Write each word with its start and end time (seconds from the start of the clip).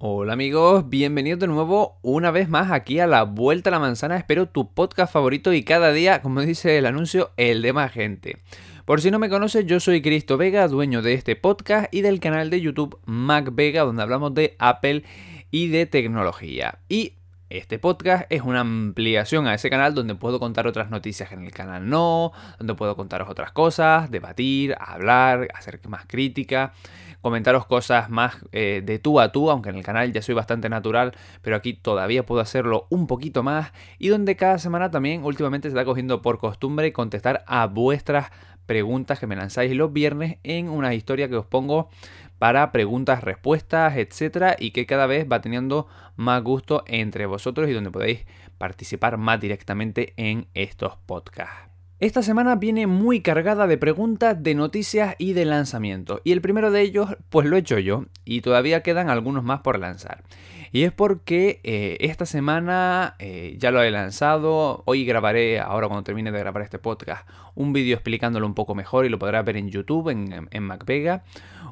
Hola 0.00 0.34
amigos, 0.34 0.88
bienvenidos 0.88 1.40
de 1.40 1.48
nuevo 1.48 1.98
una 2.02 2.30
vez 2.30 2.48
más 2.48 2.70
aquí 2.70 3.00
a 3.00 3.08
la 3.08 3.24
Vuelta 3.24 3.70
a 3.70 3.72
la 3.72 3.80
Manzana. 3.80 4.16
Espero 4.16 4.48
tu 4.48 4.72
podcast 4.72 5.12
favorito 5.12 5.52
y 5.52 5.64
cada 5.64 5.92
día, 5.92 6.22
como 6.22 6.40
dice 6.40 6.78
el 6.78 6.86
anuncio, 6.86 7.32
el 7.36 7.62
de 7.62 7.72
más 7.72 7.90
gente. 7.90 8.36
Por 8.84 9.00
si 9.00 9.10
no 9.10 9.18
me 9.18 9.28
conoces, 9.28 9.66
yo 9.66 9.80
soy 9.80 10.00
Cristo 10.00 10.36
Vega, 10.36 10.68
dueño 10.68 11.02
de 11.02 11.14
este 11.14 11.34
podcast 11.34 11.92
y 11.92 12.02
del 12.02 12.20
canal 12.20 12.48
de 12.48 12.60
YouTube 12.60 13.00
Mac 13.06 13.50
Vega, 13.52 13.82
donde 13.82 14.04
hablamos 14.04 14.34
de 14.34 14.54
Apple 14.60 15.02
y 15.50 15.66
de 15.66 15.86
tecnología. 15.86 16.78
Y 16.88 17.14
este 17.50 17.78
podcast 17.78 18.26
es 18.30 18.42
una 18.42 18.60
ampliación 18.60 19.46
a 19.46 19.54
ese 19.54 19.70
canal 19.70 19.94
donde 19.94 20.14
puedo 20.14 20.38
contar 20.38 20.66
otras 20.66 20.90
noticias 20.90 21.28
que 21.28 21.34
en 21.34 21.44
el 21.44 21.52
canal 21.52 21.88
no, 21.88 22.32
donde 22.58 22.74
puedo 22.74 22.96
contaros 22.96 23.28
otras 23.28 23.52
cosas, 23.52 24.10
debatir, 24.10 24.76
hablar, 24.78 25.48
hacer 25.54 25.80
más 25.88 26.04
crítica 26.06 26.72
comentaros 27.20 27.66
cosas 27.66 28.10
más 28.10 28.36
eh, 28.52 28.82
de 28.84 28.98
tú 28.98 29.20
a 29.20 29.32
tú, 29.32 29.50
aunque 29.50 29.70
en 29.70 29.76
el 29.76 29.84
canal 29.84 30.12
ya 30.12 30.22
soy 30.22 30.34
bastante 30.34 30.68
natural, 30.68 31.12
pero 31.42 31.56
aquí 31.56 31.74
todavía 31.74 32.24
puedo 32.24 32.40
hacerlo 32.40 32.86
un 32.90 33.06
poquito 33.06 33.42
más 33.42 33.72
y 33.98 34.08
donde 34.08 34.36
cada 34.36 34.58
semana 34.58 34.90
también 34.90 35.24
últimamente 35.24 35.68
se 35.68 35.74
está 35.74 35.84
cogiendo 35.84 36.22
por 36.22 36.38
costumbre 36.38 36.92
contestar 36.92 37.44
a 37.46 37.66
vuestras 37.66 38.30
preguntas 38.66 39.18
que 39.18 39.26
me 39.26 39.34
lanzáis 39.34 39.74
los 39.74 39.92
viernes 39.92 40.36
en 40.42 40.68
una 40.68 40.94
historia 40.94 41.28
que 41.28 41.36
os 41.36 41.46
pongo 41.46 41.88
para 42.38 42.72
preguntas, 42.72 43.22
respuestas, 43.22 43.96
etcétera, 43.96 44.56
y 44.58 44.70
que 44.70 44.86
cada 44.86 45.06
vez 45.06 45.26
va 45.30 45.40
teniendo 45.40 45.88
más 46.16 46.42
gusto 46.42 46.84
entre 46.86 47.26
vosotros 47.26 47.68
y 47.68 47.72
donde 47.72 47.90
podéis 47.90 48.26
participar 48.58 49.18
más 49.18 49.40
directamente 49.40 50.14
en 50.16 50.46
estos 50.54 50.96
podcasts. 51.06 51.67
Esta 52.00 52.22
semana 52.22 52.54
viene 52.54 52.86
muy 52.86 53.22
cargada 53.22 53.66
de 53.66 53.76
preguntas, 53.76 54.40
de 54.40 54.54
noticias 54.54 55.16
y 55.18 55.32
de 55.32 55.44
lanzamientos. 55.44 56.20
Y 56.22 56.30
el 56.30 56.40
primero 56.40 56.70
de 56.70 56.80
ellos, 56.80 57.16
pues 57.28 57.48
lo 57.48 57.56
he 57.56 57.58
hecho 57.58 57.76
yo. 57.80 58.04
Y 58.24 58.40
todavía 58.40 58.84
quedan 58.84 59.10
algunos 59.10 59.42
más 59.42 59.62
por 59.62 59.80
lanzar. 59.80 60.22
Y 60.70 60.84
es 60.84 60.92
porque 60.92 61.60
eh, 61.64 61.96
esta 61.98 62.24
semana 62.24 63.16
eh, 63.18 63.56
ya 63.58 63.72
lo 63.72 63.82
he 63.82 63.90
lanzado. 63.90 64.84
Hoy 64.84 65.04
grabaré, 65.04 65.58
ahora 65.58 65.88
cuando 65.88 66.04
termine 66.04 66.30
de 66.30 66.38
grabar 66.38 66.62
este 66.62 66.78
podcast, 66.78 67.28
un 67.56 67.72
vídeo 67.72 67.94
explicándolo 67.94 68.46
un 68.46 68.54
poco 68.54 68.76
mejor 68.76 69.04
y 69.04 69.08
lo 69.08 69.18
podrás 69.18 69.44
ver 69.44 69.56
en 69.56 69.68
YouTube, 69.68 70.10
en, 70.10 70.46
en 70.52 70.62
MacVega. 70.62 71.24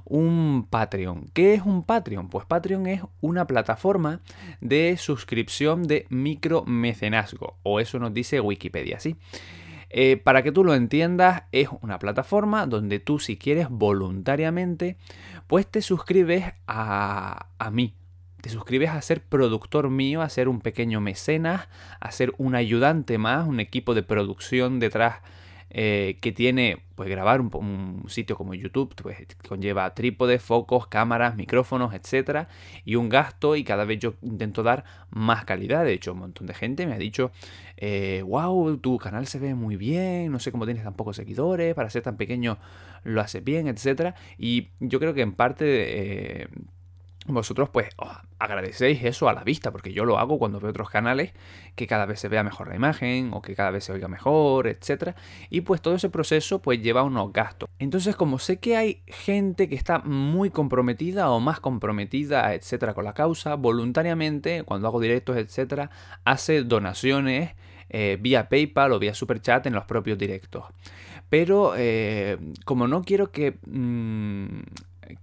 Un 0.07 0.67
Patreon. 0.69 1.27
¿Qué 1.35 1.55
es 1.55 1.63
un 1.63 1.85
Patreon? 1.85 2.31
Pues 2.31 2.47
Patreon 2.47 2.89
es 2.89 3.03
una 3.21 3.47
plataforma 3.47 4.23
de 4.61 4.97
suscripción 4.97 5.85
de 5.85 6.07
micromecenazgo. 6.09 7.59
O 7.63 7.79
eso 7.79 8.01
nos 8.01 8.13
dice 8.13 8.41
Wikipedia, 8.41 8.99
¿sí? 8.99 9.15
Eh, 9.99 10.19
para 10.19 10.43
que 10.43 10.53
tú 10.53 10.63
lo 10.63 10.75
entiendas, 10.75 11.45
es 11.53 11.71
una 11.81 11.99
plataforma 11.99 12.67
donde 12.67 13.01
tú 13.01 13.19
si 13.19 13.39
quieres 13.39 13.69
voluntariamente, 13.71 14.99
pues 15.47 15.67
te 15.67 15.81
suscribes 15.81 16.53
a, 16.67 17.47
a 17.59 17.71
mí, 17.71 17.95
te 18.43 18.51
suscribes 18.51 18.91
a 18.91 19.01
ser 19.01 19.23
productor 19.23 19.89
mío, 19.89 20.21
a 20.21 20.29
ser 20.29 20.51
un 20.51 20.61
pequeño 20.61 21.01
mecenas, 21.01 21.69
a 21.99 22.13
ser 22.13 22.35
un 22.37 22.55
ayudante 22.55 23.17
más, 23.17 23.49
un 23.49 23.59
equipo 23.59 23.95
de 23.95 24.03
producción 24.03 24.81
detrás 24.81 25.23
eh, 25.71 26.19
que 26.21 26.33
tiene, 26.33 26.79
pues 26.95 27.09
grabar 27.09 27.41
un, 27.41 28.05
sitio 28.09 28.37
como 28.37 28.55
YouTube, 28.55 28.95
pues 29.03 29.19
conlleva 29.49 29.93
trípodes, 29.95 30.43
focos, 30.43 30.87
cámaras, 30.87 31.37
micrófonos, 31.37 31.93
etcétera, 31.95 32.49
y 32.85 32.95
un 32.95 33.09
gasto, 33.09 33.57
y 33.57 33.65
cada 33.65 33.85
vez 33.85 33.99
yo 33.99 34.15
intento 34.23 34.63
dar 34.63 34.85
más 35.11 35.45
calidad. 35.45 35.85
De 35.85 35.93
hecho, 35.93 36.13
un 36.13 36.21
montón 36.21 36.47
de 36.47 36.55
gente 36.55 36.87
me 36.87 36.95
ha 36.95 36.99
dicho, 36.99 37.33
wow, 38.25 38.75
eh, 38.75 38.79
tu 38.81 38.99
canal 38.99 39.27
se 39.27 39.39
ve 39.39 39.55
muy 39.55 39.77
bien, 39.77 40.33
no 40.33 40.39
sé 40.39 40.53
cómo 40.53 40.65
tienes 40.65 40.85
tan 40.85 40.95
pocos 40.95 41.17
seguidores, 41.17 41.75
para 41.75 41.91
ser 41.91 42.03
tan 42.03 42.17
pequeño 42.17 42.59
lo 43.05 43.21
haces 43.21 43.43
bien, 43.43 43.69
etcétera. 43.69 44.15
Y 44.39 44.69
yo 44.81 44.99
creo 44.99 45.15
que 45.15 45.23
en 45.23 45.33
parte 45.33 45.65
eh, 46.43 46.49
vosotros 47.27 47.69
pues 47.71 47.89
agradecéis 48.39 49.03
eso 49.05 49.29
a 49.29 49.33
la 49.33 49.45
vista, 49.45 49.71
porque 49.73 49.93
yo 49.93 50.05
lo 50.05 50.19
hago 50.19 50.39
cuando 50.39 50.61
veo 50.61 50.71
otros 50.71 50.91
canales 50.91 51.33
que 51.75 51.87
cada 51.87 52.07
vez 52.07 52.21
se 52.21 52.29
vea 52.29 52.43
mejor 52.43 52.69
la 52.69 52.77
imagen 52.77 53.31
o 53.33 53.43
que 53.43 53.55
cada 53.55 53.71
vez 53.71 53.85
se 53.85 53.93
oiga 53.93 54.09
mejor, 54.09 54.67
etc. 54.67 55.17
Y 55.51 55.63
pues 55.63 55.81
todo 55.81 55.95
ese 55.95 56.11
proceso 56.11 56.61
pues 56.61 56.81
lleva 56.83 57.03
unos 57.03 57.33
gastos. 57.33 57.69
Entonces 57.79 58.17
como 58.17 58.39
sé 58.39 58.59
que 58.59 58.77
hay 58.77 59.03
gente 59.07 59.69
que 59.69 59.75
está 59.75 59.99
muy 60.01 60.51
comprometida 60.51 61.31
o 61.31 61.41
más 61.41 61.61
comprometida, 61.61 62.55
etcétera, 62.55 62.95
con 62.95 63.05
la 63.05 63.15
causa, 63.15 63.55
voluntariamente, 63.55 64.63
cuando 64.65 64.89
hago 64.89 65.01
directos, 65.01 65.37
etcétera, 65.37 65.91
hace 66.25 66.63
donaciones 66.63 67.55
eh, 67.89 68.19
vía 68.21 68.49
PayPal 68.49 68.93
o 68.93 68.99
vía 68.99 69.15
Super 69.15 69.41
Chat 69.41 69.67
en 69.67 69.75
los 69.75 69.85
propios 69.85 70.19
directos. 70.19 70.65
Pero 71.29 71.75
eh, 71.77 72.39
como 72.65 72.89
no 72.89 73.03
quiero 73.03 73.31
que... 73.31 73.59
Mm, 73.67 74.61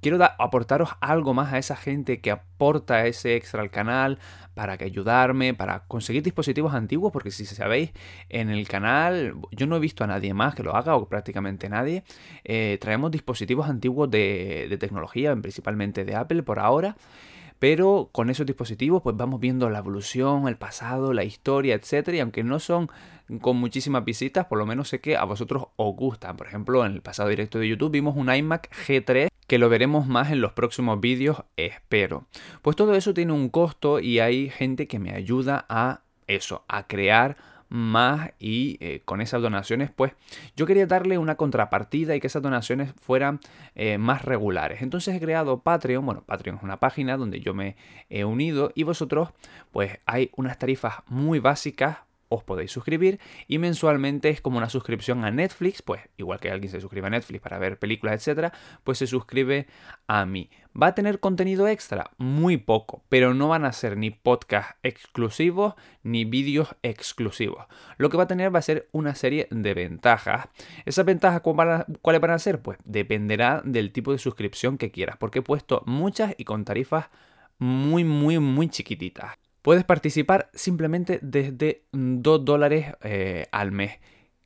quiero 0.02 0.24
aportaros 0.24 0.90
algo 1.02 1.34
más 1.34 1.54
a 1.54 1.58
esa 1.58 1.76
gente 1.76 2.22
que 2.22 2.32
aporta 2.32 3.06
ese 3.06 3.36
extra 3.36 3.62
al 3.62 3.70
canal 3.70 4.20
para 4.54 4.78
que 4.78 4.86
ayudarme, 4.86 5.54
para 5.54 5.86
conseguir 5.86 6.24
dispositivos 6.24 6.74
antiguos, 6.74 7.12
porque 7.12 7.32
si 7.32 7.46
sabéis, 7.46 7.92
en 8.30 8.50
el 8.50 8.68
canal 8.68 9.36
yo 9.52 9.68
no 9.68 9.78
he 9.78 9.80
visto 9.80 10.04
a 10.04 10.08
nadie 10.08 10.34
más 10.34 10.56
que 10.56 10.64
lo 10.64 10.76
haga, 10.76 10.96
o 10.96 11.08
prácticamente 11.08 11.70
nadie. 11.70 12.04
Eh, 12.44 12.78
traemos 12.80 13.12
dispositivos 13.12 13.68
antiguos 13.68 14.10
de, 14.10 14.68
de 14.70 14.78
tecnología, 14.78 15.36
principalmente 15.36 16.06
de 16.06 16.16
Apple 16.16 16.44
por 16.44 16.60
ahora. 16.60 16.96
Pero 17.60 18.10
con 18.12 18.30
esos 18.30 18.46
dispositivos 18.46 19.02
pues 19.02 19.16
vamos 19.16 19.40
viendo 19.40 19.70
la 19.70 19.80
evolución, 19.80 20.50
el 20.50 20.58
pasado, 20.58 21.14
la 21.14 21.24
historia, 21.24 21.76
etcétera, 21.76 22.18
y 22.18 22.20
aunque 22.20 22.44
no 22.44 22.60
son 22.60 22.90
con 23.42 23.58
muchísimas 23.58 24.06
visitas, 24.06 24.46
por 24.46 24.58
lo 24.58 24.66
menos 24.66 24.90
sé 24.90 25.00
que 25.00 25.18
a 25.18 25.24
vosotros 25.24 25.68
os 25.76 25.96
gustan. 25.96 26.38
Por 26.38 26.48
ejemplo, 26.48 26.86
en 26.86 26.94
el 26.94 27.02
pasado 27.02 27.30
directo 27.30 27.60
de 27.60 27.68
YouTube 27.68 27.92
vimos 27.92 28.16
un 28.16 28.34
iMac 28.34 28.70
G3 28.88 29.30
que 29.48 29.58
lo 29.58 29.70
veremos 29.70 30.08
más 30.08 30.32
en 30.32 30.42
los 30.42 30.54
próximos 30.54 31.00
vídeos, 31.00 31.44
espero. 31.58 32.28
Pues 32.62 32.76
todo 32.76 32.96
eso 32.96 33.14
tiene 33.14 33.34
un 33.34 33.50
costo 33.50 34.00
y 34.00 34.20
hay 34.20 34.50
gente 34.50 34.88
que 34.88 35.00
me 35.00 35.12
ayuda 35.12 35.66
a 35.70 36.02
eso, 36.28 36.64
a 36.68 36.88
crear 36.88 37.38
más 37.74 38.32
y 38.38 38.78
eh, 38.82 39.02
con 39.04 39.20
esas 39.20 39.42
donaciones 39.42 39.90
pues 39.90 40.14
yo 40.56 40.68
quería 40.68 40.86
darle 40.86 41.18
una 41.18 41.38
contrapartida 41.38 42.16
y 42.16 42.20
que 42.20 42.28
esas 42.28 42.44
donaciones 42.44 42.94
fueran 43.02 43.40
eh, 43.74 43.98
más 43.98 44.24
regulares 44.24 44.84
entonces 44.84 45.16
he 45.16 45.20
creado 45.20 45.62
Patreon 45.62 46.06
bueno 46.06 46.24
Patreon 46.24 46.58
es 46.58 46.64
una 46.64 46.80
página 46.80 47.18
donde 47.18 47.40
yo 47.40 47.56
me 47.56 47.76
he 48.12 48.26
unido 48.26 48.72
y 48.76 48.84
vosotros 48.84 49.30
pues 49.72 49.98
hay 50.06 50.30
unas 50.36 50.60
tarifas 50.60 50.98
muy 51.08 51.40
básicas 51.40 51.98
os 52.34 52.44
podéis 52.44 52.72
suscribir 52.72 53.20
y 53.48 53.58
mensualmente 53.60 54.30
es 54.30 54.42
como 54.42 54.58
una 54.58 54.70
suscripción 54.70 55.24
a 55.26 55.32
Netflix, 55.32 55.82
pues 55.82 56.02
igual 56.18 56.40
que 56.40 56.52
alguien 56.52 56.72
se 56.72 56.82
suscribe 56.82 57.08
a 57.08 57.12
Netflix 57.12 57.42
para 57.42 57.60
ver 57.60 57.80
películas, 57.80 58.16
etcétera, 58.16 58.54
pues 58.84 58.98
se 58.98 59.08
suscribe 59.08 59.68
a 60.08 60.26
mí. 60.26 60.50
¿Va 60.80 60.88
a 60.88 60.96
tener 60.96 61.20
contenido 61.20 61.68
extra? 61.68 62.12
Muy 62.18 62.58
poco, 62.58 63.04
pero 63.10 63.36
no 63.36 63.48
van 63.48 63.64
a 63.64 63.74
ser 63.74 63.96
ni 63.96 64.10
podcast 64.10 64.72
exclusivos 64.82 65.76
ni 66.02 66.26
vídeos 66.26 66.76
exclusivos. 66.82 67.66
Lo 67.98 68.10
que 68.10 68.18
va 68.18 68.24
a 68.24 68.28
tener 68.28 68.54
va 68.54 68.60
a 68.60 68.64
ser 68.64 68.90
una 68.92 69.14
serie 69.14 69.48
de 69.52 69.74
ventajas. 69.76 70.48
¿Esas 70.86 71.06
ventajas 71.06 71.42
cuáles 71.42 72.22
van 72.22 72.32
a 72.32 72.40
ser? 72.40 72.62
Pues 72.62 72.80
dependerá 72.86 73.62
del 73.64 73.92
tipo 73.92 74.12
de 74.12 74.18
suscripción 74.18 74.80
que 74.80 74.92
quieras, 74.92 75.18
porque 75.18 75.40
he 75.40 75.44
puesto 75.44 75.84
muchas 75.86 76.34
y 76.38 76.44
con 76.44 76.66
tarifas 76.66 77.10
muy, 77.60 78.04
muy, 78.04 78.40
muy 78.40 78.68
chiquititas. 78.68 79.43
Puedes 79.64 79.86
participar 79.86 80.50
simplemente 80.54 81.20
desde 81.22 81.84
2 81.94 82.44
dólares 82.44 82.94
eh, 83.02 83.48
al 83.54 83.72
mes. 83.72 83.98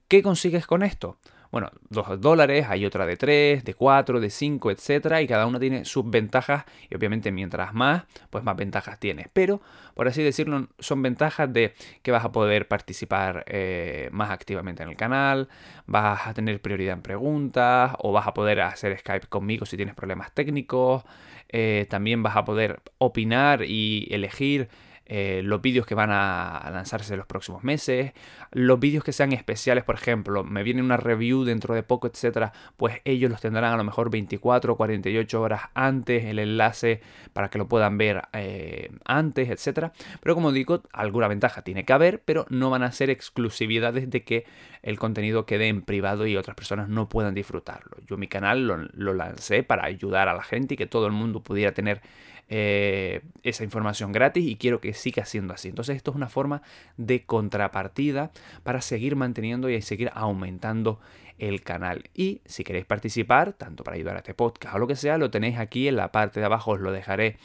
¿Qué 0.07 0.21
consigues 0.21 0.67
con 0.67 0.83
esto? 0.83 1.17
Bueno, 1.51 1.71
2 1.89 2.21
dólares, 2.21 2.67
hay 2.69 2.85
otra 2.85 3.07
de 3.07 3.17
3, 3.17 3.63
de 3.63 3.73
4, 3.73 4.19
de 4.19 4.29
5, 4.29 4.69
etcétera, 4.69 5.19
y 5.23 5.27
cada 5.27 5.47
una 5.47 5.59
tiene 5.59 5.85
sus 5.85 6.07
ventajas, 6.07 6.65
y 6.87 6.95
obviamente 6.95 7.31
mientras 7.31 7.73
más, 7.73 8.03
pues 8.29 8.43
más 8.43 8.55
ventajas 8.55 8.99
tienes. 8.99 9.27
Pero, 9.33 9.59
por 9.95 10.07
así 10.07 10.21
decirlo, 10.21 10.67
son 10.77 11.01
ventajas 11.01 11.51
de 11.51 11.73
que 12.03 12.11
vas 12.11 12.23
a 12.23 12.31
poder 12.31 12.67
participar 12.67 13.43
eh, 13.47 14.09
más 14.11 14.29
activamente 14.29 14.83
en 14.83 14.89
el 14.89 14.97
canal, 14.97 15.49
vas 15.87 16.27
a 16.27 16.33
tener 16.35 16.61
prioridad 16.61 16.93
en 16.93 17.01
preguntas, 17.01 17.93
o 17.97 18.11
vas 18.11 18.27
a 18.27 18.35
poder 18.35 18.61
hacer 18.61 18.95
Skype 18.99 19.25
conmigo 19.25 19.65
si 19.65 19.77
tienes 19.77 19.95
problemas 19.95 20.31
técnicos, 20.33 21.05
eh, 21.49 21.87
también 21.89 22.21
vas 22.21 22.35
a 22.35 22.45
poder 22.45 22.81
opinar 22.99 23.63
y 23.63 24.07
elegir 24.11 24.69
eh, 25.09 25.41
los 25.41 25.61
vídeos 25.61 25.85
que 25.85 25.95
van 25.95 26.09
a 26.11 26.69
lanzarse 26.71 27.13
en 27.13 27.19
los 27.19 27.27
próximos 27.27 27.63
meses, 27.63 28.11
los 28.51 28.77
vídeos 28.77 29.05
que 29.05 29.13
sean 29.13 29.31
especiales, 29.31 29.85
por 29.85 29.95
ejemplo, 29.95 30.43
me 30.43 30.63
viene 30.63 30.81
una 30.81 30.97
review 30.97 31.45
dentro 31.45 31.73
de 31.73 31.81
poco, 31.81 32.07
etcétera, 32.07 32.51
pues 32.75 33.01
ellos 33.05 33.31
los 33.31 33.39
tendrán 33.39 33.73
a 33.73 33.77
lo 33.77 33.85
mejor 33.85 34.09
24 34.09 34.73
o 34.73 34.75
48 34.75 35.41
horas 35.41 35.61
antes 35.73 36.25
el 36.25 36.39
enlace 36.39 36.99
para 37.31 37.49
que 37.49 37.57
lo 37.57 37.69
puedan 37.69 37.97
ver 37.97 38.23
eh, 38.33 38.91
antes, 39.05 39.49
etcétera. 39.49 39.93
Pero 40.19 40.35
como 40.35 40.51
digo, 40.51 40.83
alguna 40.91 41.29
ventaja 41.29 41.61
tiene 41.61 41.85
que 41.85 41.93
haber, 41.93 42.21
pero 42.23 42.45
no 42.49 42.69
van 42.69 42.83
a 42.83 42.91
ser 42.91 43.09
exclusividades 43.09 44.09
de 44.09 44.23
que 44.23 44.45
el 44.81 44.99
contenido 44.99 45.45
quede 45.45 45.69
en 45.69 45.83
privado 45.83 46.27
y 46.27 46.35
otras 46.35 46.55
personas 46.55 46.89
no 46.89 47.07
puedan 47.07 47.33
disfrutarlo. 47.33 47.97
Yo 48.07 48.17
mi 48.17 48.27
canal 48.27 48.67
lo, 48.67 48.77
lo 48.93 49.13
lancé 49.13 49.63
para 49.63 49.85
ayudar 49.85 50.27
a 50.27 50.33
la 50.33 50.43
gente 50.43 50.73
y 50.73 50.77
que 50.77 50.85
todo 50.85 51.07
el 51.07 51.13
mundo 51.13 51.41
pudiera 51.41 51.73
tener 51.73 52.01
eh, 52.49 53.21
esa 53.43 53.63
información 53.63 54.11
gratis 54.11 54.47
y 54.47 54.55
quiero 54.55 54.79
que 54.79 54.93
siga 54.93 55.25
siendo 55.25 55.53
así. 55.53 55.69
Entonces 55.69 55.97
esto 55.97 56.11
es 56.11 56.15
una 56.15 56.29
forma 56.29 56.61
de 56.95 57.25
contrapartida 57.25 58.31
para 58.63 58.81
seguir 58.81 59.15
manteniendo 59.15 59.69
y 59.69 59.81
seguir 59.81 60.11
aumentando 60.13 60.99
el 61.39 61.61
canal. 61.61 62.09
Y 62.13 62.41
si 62.45 62.63
queréis 62.63 62.85
participar, 62.85 63.53
tanto 63.53 63.83
para 63.83 63.95
ayudar 63.95 64.15
a 64.15 64.19
este 64.19 64.33
podcast 64.33 64.75
o 64.75 64.79
lo 64.79 64.87
que 64.87 64.95
sea, 64.95 65.17
lo 65.17 65.29
tenéis 65.29 65.57
aquí 65.57 65.87
en 65.87 65.97
la 65.97 66.11
parte 66.11 66.39
de 66.39 66.45
abajo, 66.45 66.71
os 66.71 66.79
lo 66.79 66.91
dejaré 66.91 67.37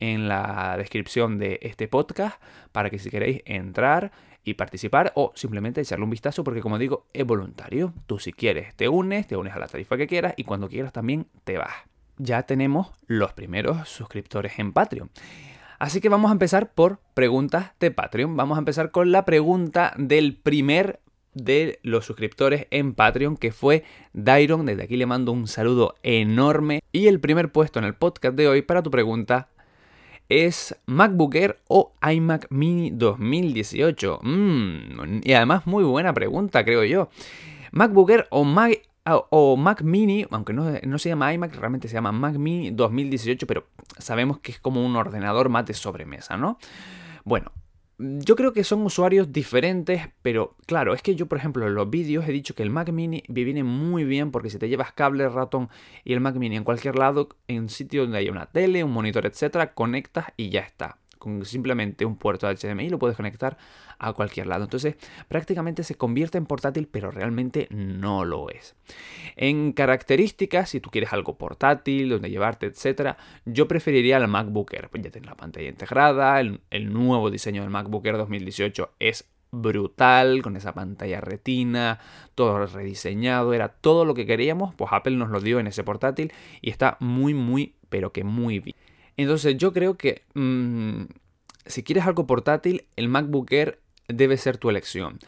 en 0.00 0.28
la 0.28 0.76
descripción 0.76 1.38
de 1.38 1.58
este 1.62 1.88
podcast 1.88 2.40
para 2.72 2.90
que 2.90 2.98
si 2.98 3.10
queréis 3.10 3.42
entrar 3.46 4.12
y 4.44 4.54
participar 4.54 5.12
o 5.14 5.32
simplemente 5.34 5.80
echarle 5.80 6.04
un 6.04 6.10
vistazo 6.10 6.44
porque 6.44 6.60
como 6.60 6.78
digo 6.78 7.06
es 7.12 7.24
voluntario. 7.24 7.92
Tú 8.06 8.18
si 8.18 8.32
quieres 8.32 8.74
te 8.76 8.88
unes, 8.88 9.26
te 9.26 9.36
unes 9.36 9.54
a 9.54 9.58
la 9.58 9.66
tarifa 9.66 9.96
que 9.96 10.06
quieras 10.06 10.34
y 10.36 10.44
cuando 10.44 10.68
quieras 10.68 10.92
también 10.92 11.26
te 11.44 11.58
vas. 11.58 11.74
Ya 12.18 12.42
tenemos 12.42 12.88
los 13.06 13.32
primeros 13.32 13.88
suscriptores 13.88 14.58
en 14.58 14.72
Patreon. 14.72 15.10
Así 15.78 16.00
que 16.00 16.08
vamos 16.08 16.30
a 16.30 16.32
empezar 16.32 16.72
por 16.72 16.98
preguntas 17.14 17.72
de 17.78 17.90
Patreon. 17.92 18.36
Vamos 18.36 18.58
a 18.58 18.60
empezar 18.60 18.90
con 18.90 19.12
la 19.12 19.24
pregunta 19.24 19.94
del 19.96 20.36
primer 20.36 21.00
de 21.34 21.78
los 21.82 22.04
suscriptores 22.04 22.66
en 22.70 22.94
Patreon, 22.94 23.36
que 23.36 23.52
fue 23.52 23.84
Dairon. 24.12 24.66
Desde 24.66 24.82
aquí 24.82 24.96
le 24.96 25.06
mando 25.06 25.30
un 25.30 25.46
saludo 25.46 25.94
enorme. 26.02 26.80
Y 26.92 27.06
el 27.06 27.20
primer 27.20 27.52
puesto 27.52 27.78
en 27.78 27.84
el 27.84 27.94
podcast 27.94 28.36
de 28.36 28.48
hoy 28.48 28.62
para 28.62 28.82
tu 28.82 28.90
pregunta 28.90 29.48
es 30.28 30.76
MacBook 30.86 31.34
Air 31.36 31.58
o 31.68 31.92
iMac 32.02 32.48
Mini 32.50 32.90
2018. 32.90 34.20
Mm, 34.22 35.20
y 35.22 35.32
además 35.32 35.66
muy 35.66 35.84
buena 35.84 36.12
pregunta, 36.12 36.64
creo 36.64 36.84
yo. 36.84 37.08
MacBook 37.72 38.10
Air 38.10 38.26
o 38.30 38.44
Mac, 39.08 39.26
o 39.30 39.56
Mac 39.56 39.82
Mini, 39.82 40.26
aunque 40.30 40.52
no, 40.52 40.70
no, 40.82 40.98
se 40.98 41.08
llama 41.08 41.32
iMac, 41.32 41.54
realmente 41.56 41.88
se 41.88 41.94
llama 41.94 42.12
Mac 42.12 42.36
Mini 42.36 42.70
2018, 42.70 43.46
pero 43.46 43.64
sabemos 43.98 44.38
que 44.40 44.52
es 44.52 44.60
como 44.60 44.84
un 44.84 44.96
ordenador 44.96 45.48
más 45.48 45.66
de 45.66 45.74
sobremesa, 45.74 46.36
¿no? 46.36 46.58
Bueno, 47.24 47.52
yo 47.98 48.36
creo 48.36 48.52
que 48.52 48.62
son 48.62 48.82
usuarios 48.82 49.32
diferentes, 49.32 50.08
pero 50.22 50.56
claro, 50.66 50.94
es 50.94 51.02
que 51.02 51.16
yo, 51.16 51.26
por 51.26 51.38
ejemplo, 51.38 51.66
en 51.66 51.74
los 51.74 51.90
vídeos 51.90 52.28
he 52.28 52.32
dicho 52.32 52.54
que 52.54 52.62
el 52.62 52.70
Mac 52.70 52.90
Mini 52.90 53.24
viene 53.28 53.64
muy 53.64 54.04
bien 54.04 54.30
porque 54.30 54.50
si 54.50 54.58
te 54.58 54.68
llevas 54.68 54.92
cable, 54.92 55.28
ratón 55.28 55.68
y 56.04 56.12
el 56.12 56.20
Mac 56.20 56.36
Mini 56.36 56.56
en 56.56 56.64
cualquier 56.64 56.96
lado, 56.96 57.28
en 57.48 57.62
un 57.62 57.68
sitio 57.68 58.02
donde 58.02 58.18
haya 58.18 58.30
una 58.30 58.46
tele, 58.46 58.84
un 58.84 58.92
monitor, 58.92 59.26
etcétera, 59.26 59.74
conectas 59.74 60.26
y 60.36 60.50
ya 60.50 60.60
está 60.60 60.97
con 61.18 61.44
simplemente 61.44 62.04
un 62.04 62.16
puerto 62.16 62.48
HDMI 62.48 62.88
lo 62.88 62.98
puedes 62.98 63.16
conectar 63.16 63.58
a 63.98 64.12
cualquier 64.12 64.46
lado. 64.46 64.64
Entonces 64.64 64.96
prácticamente 65.28 65.82
se 65.82 65.96
convierte 65.96 66.38
en 66.38 66.46
portátil, 66.46 66.88
pero 66.90 67.10
realmente 67.10 67.68
no 67.70 68.24
lo 68.24 68.50
es. 68.50 68.74
En 69.36 69.72
características, 69.72 70.70
si 70.70 70.80
tú 70.80 70.90
quieres 70.90 71.12
algo 71.12 71.36
portátil, 71.36 72.08
donde 72.08 72.30
llevarte, 72.30 72.66
etcétera, 72.66 73.16
yo 73.44 73.68
preferiría 73.68 74.16
el 74.16 74.28
MacBook 74.28 74.72
Air. 74.72 74.88
Pues 74.88 75.02
ya 75.02 75.10
tiene 75.10 75.26
la 75.26 75.36
pantalla 75.36 75.68
integrada, 75.68 76.40
el, 76.40 76.60
el 76.70 76.92
nuevo 76.92 77.30
diseño 77.30 77.62
del 77.62 77.70
MacBook 77.70 78.06
Air 78.06 78.16
2018 78.16 78.92
es 78.98 79.28
brutal, 79.50 80.42
con 80.42 80.56
esa 80.56 80.74
pantalla 80.74 81.20
retina, 81.20 81.98
todo 82.34 82.66
rediseñado, 82.66 83.54
era 83.54 83.68
todo 83.68 84.04
lo 84.04 84.14
que 84.14 84.26
queríamos, 84.26 84.74
pues 84.74 84.92
Apple 84.92 85.16
nos 85.16 85.30
lo 85.30 85.40
dio 85.40 85.58
en 85.58 85.66
ese 85.66 85.84
portátil 85.84 86.32
y 86.60 86.70
está 86.70 86.96
muy, 87.00 87.34
muy, 87.34 87.74
pero 87.88 88.12
que 88.12 88.24
muy 88.24 88.58
bien. 88.60 88.76
Entonces 89.18 89.56
yo 89.58 89.72
creo 89.74 89.98
que 89.98 90.22
mm, 90.34 91.02
si 91.66 91.82
quieres 91.82 92.06
algo 92.06 92.26
portátil, 92.26 92.86
el 92.96 93.08
MacBook 93.08 93.52
Air 93.52 93.80
debe 94.08 94.38
ser 94.38 94.56
tu 94.56 94.70
elección. 94.70 95.18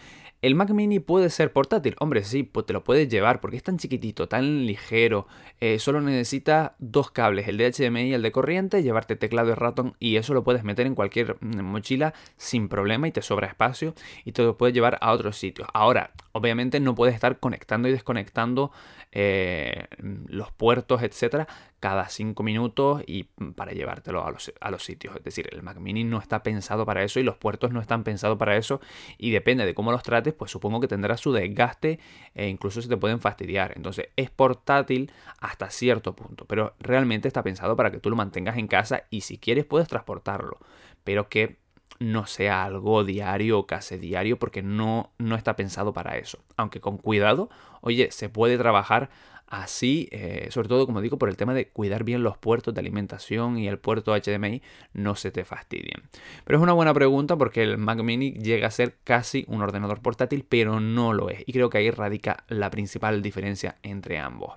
El 0.42 0.54
Mac 0.54 0.70
Mini 0.70 1.00
puede 1.00 1.28
ser 1.28 1.52
portátil, 1.52 1.96
hombre, 1.98 2.24
sí, 2.24 2.44
pues 2.44 2.64
te 2.64 2.72
lo 2.72 2.82
puedes 2.82 3.10
llevar 3.10 3.42
porque 3.42 3.58
es 3.58 3.62
tan 3.62 3.76
chiquitito, 3.76 4.26
tan 4.26 4.64
ligero, 4.64 5.26
eh, 5.60 5.78
solo 5.78 6.00
necesita 6.00 6.76
dos 6.78 7.10
cables, 7.10 7.46
el 7.46 7.58
de 7.58 7.70
HDMI 7.70 8.04
y 8.04 8.14
el 8.14 8.22
de 8.22 8.32
corriente, 8.32 8.82
llevarte 8.82 9.16
teclado 9.16 9.50
y 9.50 9.54
ratón 9.54 9.96
y 9.98 10.16
eso 10.16 10.32
lo 10.32 10.42
puedes 10.42 10.64
meter 10.64 10.86
en 10.86 10.94
cualquier 10.94 11.36
mm, 11.40 11.60
mochila 11.60 12.14
sin 12.38 12.70
problema 12.70 13.06
y 13.06 13.12
te 13.12 13.20
sobra 13.20 13.48
espacio 13.48 13.94
y 14.24 14.32
te 14.32 14.42
lo 14.42 14.56
puedes 14.56 14.74
llevar 14.74 14.96
a 15.02 15.12
otros 15.12 15.36
sitios. 15.36 15.68
Ahora, 15.74 16.12
obviamente 16.32 16.80
no 16.80 16.94
puedes 16.94 17.14
estar 17.14 17.38
conectando 17.38 17.88
y 17.88 17.92
desconectando 17.92 18.72
eh, 19.12 19.86
los 20.28 20.52
puertos, 20.52 21.02
etcétera, 21.02 21.48
cada 21.80 22.08
5 22.08 22.42
minutos 22.42 23.02
y 23.06 23.24
para 23.56 23.72
llevártelo 23.72 24.24
a 24.24 24.30
los, 24.30 24.52
a 24.60 24.70
los 24.70 24.84
sitios. 24.84 25.16
Es 25.16 25.24
decir, 25.24 25.48
el 25.52 25.62
Mac 25.62 25.78
Mini 25.78 26.04
no 26.04 26.18
está 26.18 26.42
pensado 26.42 26.86
para 26.86 27.02
eso 27.02 27.18
y 27.18 27.22
los 27.22 27.36
puertos 27.36 27.72
no 27.72 27.80
están 27.80 28.04
pensados 28.04 28.38
para 28.38 28.56
eso 28.56 28.80
y 29.18 29.30
depende 29.30 29.66
de 29.66 29.74
cómo 29.74 29.90
los 29.90 30.02
trates, 30.02 30.34
pues 30.34 30.50
supongo 30.50 30.80
que 30.80 30.88
tendrá 30.88 31.16
su 31.16 31.32
desgaste 31.32 31.98
e 32.34 32.48
incluso 32.48 32.80
se 32.82 32.88
te 32.88 32.96
pueden 32.96 33.20
fastidiar. 33.20 33.72
Entonces 33.76 34.08
es 34.16 34.30
portátil 34.30 35.10
hasta 35.40 35.70
cierto 35.70 36.14
punto, 36.14 36.44
pero 36.44 36.74
realmente 36.78 37.26
está 37.26 37.42
pensado 37.42 37.76
para 37.76 37.90
que 37.90 37.98
tú 37.98 38.10
lo 38.10 38.16
mantengas 38.16 38.58
en 38.58 38.68
casa 38.68 39.04
y 39.10 39.22
si 39.22 39.38
quieres 39.38 39.64
puedes 39.64 39.88
transportarlo, 39.88 40.58
pero 41.02 41.28
que 41.28 41.58
no 42.00 42.26
sea 42.26 42.64
algo 42.64 43.04
diario 43.04 43.60
o 43.60 43.66
casi 43.66 43.98
diario 43.98 44.38
porque 44.38 44.62
no, 44.62 45.12
no 45.18 45.36
está 45.36 45.54
pensado 45.54 45.92
para 45.92 46.16
eso. 46.18 46.38
Aunque 46.56 46.80
con 46.80 46.96
cuidado, 46.96 47.50
oye, 47.82 48.10
se 48.10 48.28
puede 48.28 48.58
trabajar 48.58 49.10
Así, 49.50 50.08
eh, 50.12 50.46
sobre 50.50 50.68
todo, 50.68 50.86
como 50.86 51.00
digo, 51.00 51.18
por 51.18 51.28
el 51.28 51.36
tema 51.36 51.54
de 51.54 51.66
cuidar 51.66 52.04
bien 52.04 52.22
los 52.22 52.38
puertos 52.38 52.72
de 52.72 52.78
alimentación 52.78 53.58
y 53.58 53.66
el 53.66 53.80
puerto 53.80 54.14
HDMI 54.14 54.62
no 54.92 55.16
se 55.16 55.32
te 55.32 55.44
fastidien. 55.44 56.04
Pero 56.44 56.58
es 56.58 56.62
una 56.62 56.72
buena 56.72 56.94
pregunta 56.94 57.36
porque 57.36 57.64
el 57.64 57.76
Mac 57.76 58.00
Mini 58.00 58.30
llega 58.30 58.68
a 58.68 58.70
ser 58.70 58.98
casi 59.02 59.44
un 59.48 59.60
ordenador 59.60 60.00
portátil, 60.02 60.46
pero 60.48 60.78
no 60.78 61.12
lo 61.12 61.30
es. 61.30 61.42
Y 61.46 61.52
creo 61.52 61.68
que 61.68 61.78
ahí 61.78 61.90
radica 61.90 62.44
la 62.46 62.70
principal 62.70 63.22
diferencia 63.22 63.74
entre 63.82 64.18
ambos. 64.18 64.54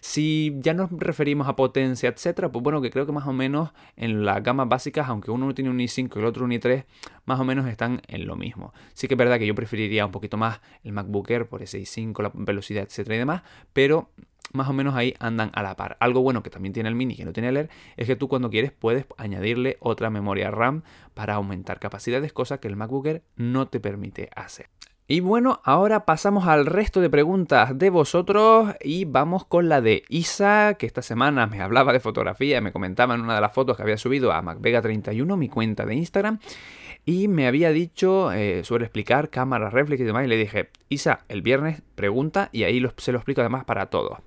Si 0.00 0.56
ya 0.58 0.74
nos 0.74 0.90
referimos 0.90 1.46
a 1.46 1.54
potencia, 1.54 2.08
etcétera, 2.08 2.50
pues 2.50 2.64
bueno, 2.64 2.82
que 2.82 2.90
creo 2.90 3.06
que 3.06 3.12
más 3.12 3.28
o 3.28 3.32
menos 3.32 3.70
en 3.96 4.24
las 4.24 4.42
gamas 4.42 4.68
básicas, 4.68 5.08
aunque 5.08 5.30
uno 5.30 5.54
tiene 5.54 5.70
un 5.70 5.78
i5 5.78 6.16
y 6.16 6.18
el 6.18 6.24
otro 6.24 6.44
un 6.44 6.50
i3, 6.50 6.84
más 7.26 7.38
o 7.38 7.44
menos 7.44 7.66
están 7.66 8.00
en 8.08 8.26
lo 8.26 8.36
mismo. 8.36 8.72
Sí 8.94 9.06
que 9.08 9.14
es 9.14 9.18
verdad 9.18 9.38
que 9.38 9.46
yo 9.46 9.54
preferiría 9.54 10.06
un 10.06 10.12
poquito 10.12 10.36
más 10.36 10.60
el 10.82 10.92
MacBook 10.92 11.30
Air 11.30 11.46
por 11.46 11.62
ese 11.62 11.78
i5, 11.78 12.22
la 12.22 12.32
velocidad, 12.34 12.84
etcétera 12.84 13.16
y 13.16 13.18
demás, 13.18 13.42
pero 13.72 14.10
más 14.52 14.68
o 14.68 14.72
menos 14.72 14.94
ahí 14.94 15.14
andan 15.18 15.50
a 15.54 15.62
la 15.62 15.76
par. 15.76 15.96
Algo 16.00 16.22
bueno 16.22 16.42
que 16.42 16.50
también 16.50 16.72
tiene 16.72 16.88
el 16.88 16.94
Mini 16.94 17.16
que 17.16 17.24
no 17.24 17.32
tiene 17.32 17.50
el 17.50 17.56
Air 17.56 17.70
es 17.96 18.06
que 18.06 18.16
tú 18.16 18.28
cuando 18.28 18.50
quieres 18.50 18.72
puedes 18.72 19.06
añadirle 19.18 19.76
otra 19.80 20.08
memoria 20.08 20.50
RAM 20.50 20.82
para 21.14 21.34
aumentar 21.34 21.78
capacidades, 21.78 22.32
cosa 22.32 22.58
que 22.58 22.68
el 22.68 22.76
MacBook 22.76 23.06
Air 23.06 23.22
no 23.36 23.68
te 23.68 23.80
permite 23.80 24.30
hacer. 24.34 24.68
Y 25.08 25.20
bueno, 25.20 25.60
ahora 25.62 26.04
pasamos 26.04 26.48
al 26.48 26.66
resto 26.66 27.00
de 27.00 27.08
preguntas 27.08 27.78
de 27.78 27.90
vosotros 27.90 28.74
y 28.82 29.04
vamos 29.04 29.44
con 29.44 29.68
la 29.68 29.80
de 29.80 30.02
Isa, 30.08 30.74
que 30.76 30.86
esta 30.86 31.00
semana 31.00 31.46
me 31.46 31.60
hablaba 31.60 31.92
de 31.92 32.00
fotografía, 32.00 32.60
me 32.60 32.72
comentaba 32.72 33.14
en 33.14 33.20
una 33.20 33.36
de 33.36 33.40
las 33.40 33.52
fotos 33.52 33.76
que 33.76 33.84
había 33.84 33.98
subido 33.98 34.32
a 34.32 34.42
MacVega31, 34.42 35.36
mi 35.36 35.48
cuenta 35.48 35.86
de 35.86 35.94
Instagram, 35.94 36.40
y 37.08 37.28
me 37.28 37.46
había 37.46 37.70
dicho 37.70 38.32
eh, 38.32 38.64
sobre 38.64 38.84
explicar 38.84 39.30
cámaras 39.30 39.72
reflex 39.72 40.00
y 40.00 40.04
demás, 40.04 40.24
y 40.24 40.28
le 40.28 40.36
dije, 40.36 40.70
Isa, 40.88 41.20
el 41.28 41.40
viernes 41.40 41.80
pregunta 41.94 42.50
y 42.52 42.64
ahí 42.64 42.84
se 42.96 43.12
lo 43.12 43.18
explico 43.18 43.40
además 43.40 43.64
para 43.64 43.86
todos. 43.86 44.18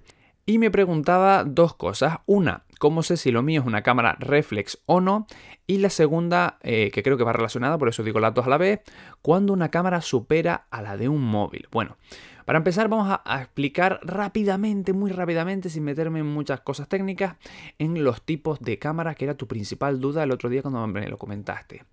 Y 0.45 0.57
me 0.59 0.71
preguntaba 0.71 1.43
dos 1.43 1.75
cosas. 1.75 2.19
Una, 2.25 2.63
cómo 2.79 3.03
sé 3.03 3.17
si 3.17 3.31
lo 3.31 3.43
mío 3.43 3.61
es 3.61 3.67
una 3.67 3.83
cámara 3.83 4.15
reflex 4.19 4.81
o 4.85 5.01
no. 5.01 5.27
Y 5.67 5.79
la 5.79 5.89
segunda, 5.89 6.57
eh, 6.63 6.89
que 6.91 7.03
creo 7.03 7.17
que 7.17 7.25
va 7.25 7.33
relacionada, 7.33 7.77
por 7.77 7.89
eso 7.89 8.01
digo 8.01 8.21
las 8.21 8.33
dos 8.33 8.47
a 8.47 8.49
la 8.49 8.57
vez, 8.57 8.79
cuando 9.21 9.51
una 9.51 9.69
cámara 9.69 10.01
supera 10.01 10.65
a 10.71 10.81
la 10.81 10.95
de 10.95 11.09
un 11.09 11.21
móvil. 11.21 11.67
Bueno, 11.71 11.97
para 12.45 12.57
empezar 12.57 12.87
vamos 12.87 13.09
a, 13.11 13.21
a, 13.25 13.41
explicar 13.41 13.99
rápidamente, 14.03 14.93
muy 14.93 15.11
rápidamente, 15.11 15.69
sin 15.69 15.83
meterme 15.83 16.19
en 16.19 16.27
muchas 16.27 16.61
cosas 16.61 16.87
técnicas, 16.87 17.35
en 17.77 18.03
los 18.05 18.21
tipos 18.23 18.61
de 18.61 18.79
cámara, 18.79 19.15
que 19.15 19.25
era 19.25 19.35
tu 19.35 19.47
principal 19.47 19.99
duda 19.99 20.23
el 20.23 20.31
otro 20.31 20.49
día 20.49 20.61
cuando 20.61 20.87
me 20.87 21.07
lo 21.09 21.17
comentaste. 21.17 21.83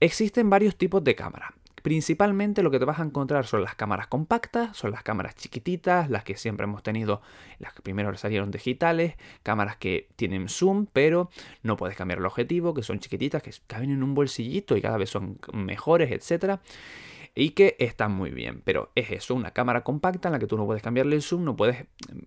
Existen 0.00 0.50
varios 0.50 0.76
tipos 0.76 1.04
de 1.04 1.14
cámara. 1.14 1.54
Principalmente 1.82 2.62
lo 2.62 2.70
que 2.70 2.78
te 2.78 2.84
vas 2.84 3.00
a 3.00 3.04
encontrar 3.04 3.46
son 3.46 3.62
las 3.62 3.74
cámaras 3.74 4.06
compactas, 4.06 4.76
son 4.76 4.90
las 4.90 5.02
cámaras 5.02 5.34
chiquititas, 5.34 6.10
las 6.10 6.24
que 6.24 6.36
siempre 6.36 6.64
hemos 6.64 6.82
tenido, 6.82 7.22
las 7.58 7.72
que 7.72 7.80
primero 7.80 8.14
salieron 8.16 8.50
digitales, 8.50 9.14
cámaras 9.42 9.76
que 9.76 10.08
tienen 10.16 10.48
zoom, 10.50 10.86
pero 10.92 11.30
no 11.62 11.78
puedes 11.78 11.96
cambiar 11.96 12.18
el 12.18 12.26
objetivo, 12.26 12.74
que 12.74 12.82
son 12.82 12.98
chiquititas, 12.98 13.42
que 13.42 13.52
caben 13.66 13.90
en 13.90 14.02
un 14.02 14.14
bolsillito 14.14 14.76
y 14.76 14.82
cada 14.82 14.98
vez 14.98 15.08
son 15.08 15.38
mejores, 15.52 16.10
etcétera 16.12 16.60
y 17.34 17.50
que 17.50 17.76
están 17.78 18.12
muy 18.12 18.30
bien. 18.30 18.62
Pero 18.64 18.90
es 18.94 19.10
eso, 19.10 19.34
una 19.34 19.52
cámara 19.52 19.82
compacta 19.82 20.28
en 20.28 20.32
la 20.32 20.38
que 20.38 20.46
tú 20.46 20.56
no 20.56 20.66
puedes 20.66 20.82
cambiarle 20.82 21.16
el 21.16 21.22
zoom, 21.22 21.44
no 21.44 21.56
puedes 21.56 21.82
mm, 21.82 22.18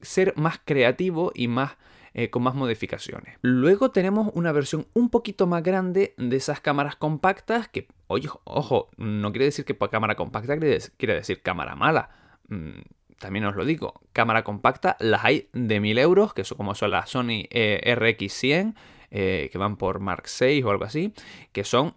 ser 0.00 0.34
más 0.36 0.60
creativo 0.64 1.32
y 1.34 1.48
más 1.48 1.76
eh, 2.14 2.30
con 2.30 2.42
más 2.42 2.54
modificaciones. 2.54 3.38
Luego 3.42 3.90
tenemos 3.90 4.30
una 4.34 4.52
versión 4.52 4.86
un 4.94 5.10
poquito 5.10 5.46
más 5.46 5.62
grande 5.62 6.14
de 6.16 6.36
esas 6.36 6.60
cámaras 6.60 6.96
compactas 6.96 7.68
que, 7.68 7.88
oye, 8.06 8.28
ojo, 8.44 8.90
no 8.96 9.32
quiere 9.32 9.46
decir 9.46 9.64
que 9.64 9.76
cámara 9.76 10.16
compacta 10.16 10.58
quiere 10.58 11.14
decir 11.14 11.42
cámara 11.42 11.74
mala. 11.74 12.10
Mm, 12.48 12.80
también 13.18 13.44
os 13.46 13.56
lo 13.56 13.64
digo, 13.64 14.00
cámara 14.12 14.44
compacta 14.44 14.96
las 15.00 15.24
hay 15.24 15.48
de 15.52 15.80
1000 15.80 15.98
euros, 15.98 16.34
que 16.34 16.44
son 16.44 16.56
como 16.56 16.74
son 16.74 16.92
las 16.92 17.10
Sony 17.10 17.46
eh, 17.50 17.94
RX100, 17.96 18.74
eh, 19.10 19.48
que 19.50 19.58
van 19.58 19.76
por 19.76 19.98
Mark 20.00 20.28
6 20.28 20.64
o 20.64 20.70
algo 20.70 20.84
así, 20.84 21.12
que 21.52 21.64
son 21.64 21.96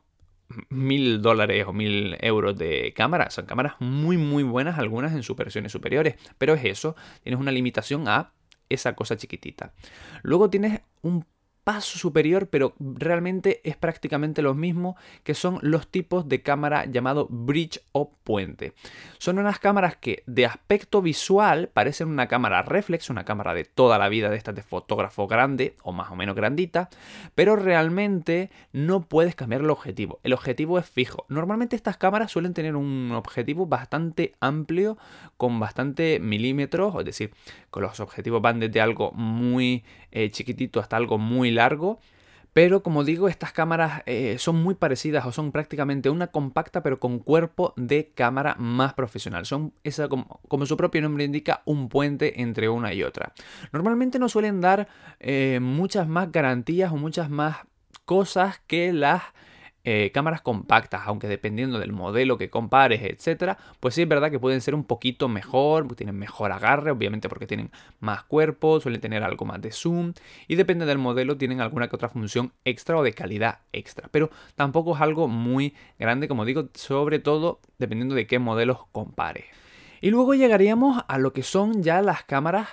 mil 0.69 1.21
dólares 1.21 1.65
o 1.67 1.73
mil 1.73 2.17
euros 2.19 2.57
de 2.57 2.93
cámara. 2.95 3.29
Son 3.29 3.45
cámaras 3.45 3.75
muy 3.79 4.17
muy 4.17 4.43
buenas, 4.43 4.79
algunas 4.79 5.13
en 5.13 5.23
sus 5.23 5.35
versiones 5.35 5.71
superiores. 5.71 6.15
Pero 6.37 6.53
es 6.53 6.65
eso, 6.65 6.95
tienes 7.23 7.39
una 7.39 7.51
limitación 7.51 8.07
a 8.07 8.33
esa 8.73 8.95
cosa 8.95 9.17
chiquitita. 9.17 9.73
Luego 10.23 10.49
tienes 10.49 10.81
un 11.01 11.25
paso 11.63 11.99
superior, 11.99 12.47
pero 12.49 12.73
realmente 12.79 13.61
es 13.63 13.75
prácticamente 13.75 14.41
lo 14.41 14.55
mismo 14.55 14.95
que 15.23 15.35
son 15.35 15.59
los 15.61 15.87
tipos 15.87 16.27
de 16.27 16.41
cámara 16.41 16.85
llamado 16.85 17.27
bridge 17.29 17.81
o 17.91 18.11
puente. 18.23 18.73
Son 19.19 19.37
unas 19.37 19.59
cámaras 19.59 19.95
que 19.95 20.23
de 20.25 20.45
aspecto 20.45 21.01
visual 21.01 21.69
parecen 21.71 22.07
una 22.07 22.27
cámara 22.27 22.63
reflex, 22.63 23.09
una 23.09 23.25
cámara 23.25 23.53
de 23.53 23.65
toda 23.65 23.99
la 23.99 24.09
vida 24.09 24.29
de 24.29 24.37
estas 24.37 24.55
de 24.55 24.63
fotógrafo 24.63 25.27
grande 25.27 25.75
o 25.83 25.91
más 25.91 26.11
o 26.11 26.15
menos 26.15 26.35
grandita, 26.35 26.89
pero 27.35 27.55
realmente 27.55 28.49
no 28.73 29.01
puedes 29.01 29.35
cambiar 29.35 29.61
el 29.61 29.69
objetivo. 29.69 30.19
El 30.23 30.33
objetivo 30.33 30.79
es 30.79 30.89
fijo. 30.89 31.25
Normalmente 31.29 31.75
estas 31.75 31.97
cámaras 31.97 32.31
suelen 32.31 32.53
tener 32.53 32.75
un 32.75 33.11
objetivo 33.13 33.67
bastante 33.67 34.33
amplio 34.39 34.97
con 35.37 35.59
bastante 35.59 36.19
milímetros, 36.19 36.95
es 36.99 37.05
decir, 37.05 37.33
con 37.69 37.83
los 37.83 37.99
objetivos 37.99 38.41
van 38.41 38.59
desde 38.59 38.81
algo 38.81 39.11
muy 39.11 39.83
eh, 40.11 40.29
chiquitito 40.29 40.79
hasta 40.79 40.97
algo 40.97 41.17
muy 41.17 41.50
largo. 41.51 41.99
Pero 42.53 42.83
como 42.83 43.05
digo, 43.05 43.29
estas 43.29 43.53
cámaras 43.53 44.03
eh, 44.05 44.35
son 44.37 44.61
muy 44.61 44.75
parecidas 44.75 45.25
o 45.25 45.31
son 45.31 45.53
prácticamente 45.53 46.09
una 46.09 46.27
compacta 46.27 46.83
pero 46.83 46.99
con 46.99 47.19
cuerpo 47.19 47.73
de 47.77 48.11
cámara 48.13 48.55
más 48.59 48.93
profesional. 48.93 49.45
Son, 49.45 49.73
esa, 49.83 50.09
como, 50.09 50.41
su 50.65 50.75
propio 50.75 51.01
nombre 51.01 51.23
indica, 51.23 51.61
un 51.63 51.87
puente 51.87 52.41
entre 52.41 52.67
una 52.67 52.93
y 52.93 53.03
otra. 53.03 53.31
Normalmente 53.71 54.19
no 54.19 54.27
suelen 54.27 54.59
dar 54.59 54.89
eh, 55.19 55.59
muchas 55.61 56.09
más 56.09 56.31
garantías 56.31 56.91
o 56.91 56.97
muchas 56.97 57.29
más 57.29 57.57
cosas 58.03 58.61
que 58.67 58.91
las 58.91 59.23
eh, 59.83 60.11
cámaras 60.13 60.41
compactas, 60.41 61.01
aunque 61.05 61.27
dependiendo 61.27 61.79
del 61.79 61.91
modelo 61.91 62.37
que 62.37 62.49
compares, 62.49 63.01
etcétera, 63.01 63.57
pues 63.79 63.95
sí 63.95 64.03
es 64.03 64.07
verdad 64.07 64.29
que 64.29 64.39
pueden 64.39 64.61
ser 64.61 64.75
un 64.75 64.83
poquito 64.83 65.27
mejor, 65.27 65.87
tienen 65.95 66.17
mejor 66.17 66.51
agarre, 66.51 66.91
obviamente 66.91 67.29
porque 67.29 67.47
tienen 67.47 67.71
más 67.99 68.23
cuerpo, 68.23 68.79
suelen 68.79 69.01
tener 69.01 69.23
algo 69.23 69.45
más 69.45 69.61
de 69.61 69.71
zoom 69.71 70.13
y 70.47 70.55
depende 70.55 70.85
del 70.85 70.97
modelo 70.97 71.37
tienen 71.37 71.61
alguna 71.61 71.87
que 71.87 71.95
otra 71.95 72.09
función 72.09 72.51
extra 72.65 72.97
o 72.97 73.03
de 73.03 73.13
calidad 73.13 73.59
extra, 73.73 74.09
pero 74.11 74.29
tampoco 74.55 74.95
es 74.95 75.01
algo 75.01 75.27
muy 75.27 75.73
grande, 75.97 76.27
como 76.27 76.45
digo, 76.45 76.69
sobre 76.73 77.19
todo 77.19 77.59
dependiendo 77.77 78.15
de 78.15 78.27
qué 78.27 78.39
modelos 78.39 78.85
compares. 78.91 79.45
Y 80.03 80.09
luego 80.09 80.33
llegaríamos 80.33 81.03
a 81.07 81.17
lo 81.19 81.31
que 81.31 81.43
son 81.43 81.83
ya 81.83 82.01
las 82.01 82.23
cámaras 82.23 82.67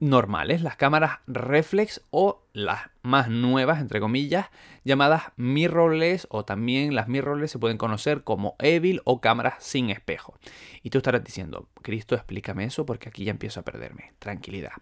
normales, 0.00 0.62
las 0.62 0.76
cámaras 0.76 1.18
reflex 1.26 2.02
o 2.10 2.42
las 2.52 2.90
más 3.02 3.28
nuevas, 3.28 3.80
entre 3.80 4.00
comillas, 4.00 4.46
llamadas 4.84 5.32
mirrorless 5.36 6.26
o 6.30 6.44
también 6.44 6.94
las 6.94 7.08
mirrorless 7.08 7.52
se 7.52 7.58
pueden 7.58 7.78
conocer 7.78 8.24
como 8.24 8.56
Evil 8.58 9.00
o 9.04 9.20
cámaras 9.20 9.62
sin 9.62 9.90
espejo. 9.90 10.38
Y 10.82 10.90
tú 10.90 10.98
estarás 10.98 11.22
diciendo, 11.22 11.68
Cristo, 11.82 12.14
explícame 12.14 12.64
eso 12.64 12.84
porque 12.84 13.08
aquí 13.08 13.24
ya 13.24 13.30
empiezo 13.30 13.60
a 13.60 13.64
perderme. 13.64 14.12
Tranquilidad. 14.18 14.72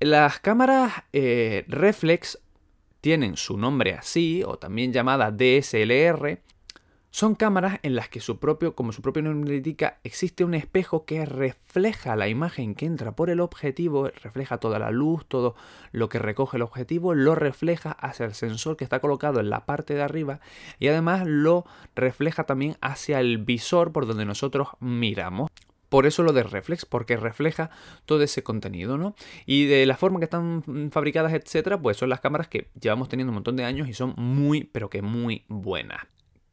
las 0.00 0.40
cámaras 0.40 0.92
eh, 1.12 1.64
reflex 1.68 2.38
tienen 3.00 3.36
su 3.36 3.58
nombre 3.58 3.92
así, 3.92 4.42
o 4.46 4.56
también 4.56 4.92
llamadas 4.92 5.34
DSLR, 5.36 6.40
son 7.14 7.36
cámaras 7.36 7.78
en 7.84 7.94
las 7.94 8.08
que 8.08 8.18
su 8.18 8.40
propio, 8.40 8.74
como 8.74 8.90
su 8.90 9.00
propio 9.00 9.22
nombre 9.22 9.54
indica, 9.54 10.00
existe 10.02 10.42
un 10.42 10.52
espejo 10.52 11.04
que 11.04 11.24
refleja 11.24 12.16
la 12.16 12.26
imagen 12.26 12.74
que 12.74 12.86
entra 12.86 13.14
por 13.14 13.30
el 13.30 13.38
objetivo, 13.38 14.08
refleja 14.08 14.58
toda 14.58 14.80
la 14.80 14.90
luz, 14.90 15.24
todo 15.28 15.54
lo 15.92 16.08
que 16.08 16.18
recoge 16.18 16.56
el 16.56 16.64
objetivo, 16.64 17.14
lo 17.14 17.36
refleja 17.36 17.92
hacia 17.92 18.26
el 18.26 18.34
sensor 18.34 18.76
que 18.76 18.82
está 18.82 18.98
colocado 18.98 19.38
en 19.38 19.48
la 19.48 19.64
parte 19.64 19.94
de 19.94 20.02
arriba 20.02 20.40
y 20.80 20.88
además 20.88 21.22
lo 21.24 21.64
refleja 21.94 22.46
también 22.46 22.78
hacia 22.80 23.20
el 23.20 23.38
visor 23.38 23.92
por 23.92 24.08
donde 24.08 24.24
nosotros 24.24 24.70
miramos. 24.80 25.52
Por 25.88 26.06
eso 26.06 26.24
lo 26.24 26.32
de 26.32 26.42
reflex, 26.42 26.84
porque 26.84 27.16
refleja 27.16 27.70
todo 28.06 28.24
ese 28.24 28.42
contenido, 28.42 28.98
¿no? 28.98 29.14
Y 29.46 29.66
de 29.66 29.86
la 29.86 29.96
forma 29.96 30.18
que 30.18 30.24
están 30.24 30.90
fabricadas, 30.90 31.32
etcétera, 31.32 31.80
pues 31.80 31.96
son 31.96 32.08
las 32.08 32.18
cámaras 32.18 32.48
que 32.48 32.70
llevamos 32.80 33.08
teniendo 33.08 33.30
un 33.30 33.34
montón 33.34 33.54
de 33.54 33.62
años 33.62 33.88
y 33.88 33.94
son 33.94 34.14
muy, 34.16 34.64
pero 34.64 34.90
que 34.90 35.00
muy 35.00 35.44
buenas. 35.46 36.00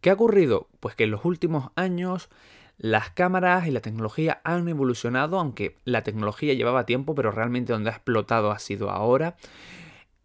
¿Qué 0.02 0.10
ha 0.10 0.14
ocurrido? 0.14 0.68
Pues 0.80 0.96
que 0.96 1.04
en 1.04 1.12
los 1.12 1.26
últimos 1.26 1.72
años 1.76 2.30
las 2.78 3.12
cámaras 3.12 3.68
y 3.68 3.72
la 3.72 3.82
tecnología 3.82 4.42
han 4.44 4.68
evolucionado, 4.68 5.40
aunque 5.40 5.78
la 5.86 6.02
tecnología 6.02 6.56
llevaba 6.56 6.88
tiempo, 6.88 7.14
pero 7.14 7.32
realmente 7.32 7.72
donde 7.72 7.92
ha 7.92 7.94
explotado 7.94 8.52
ha 8.52 8.58
sido 8.58 8.90
ahora 8.90 9.36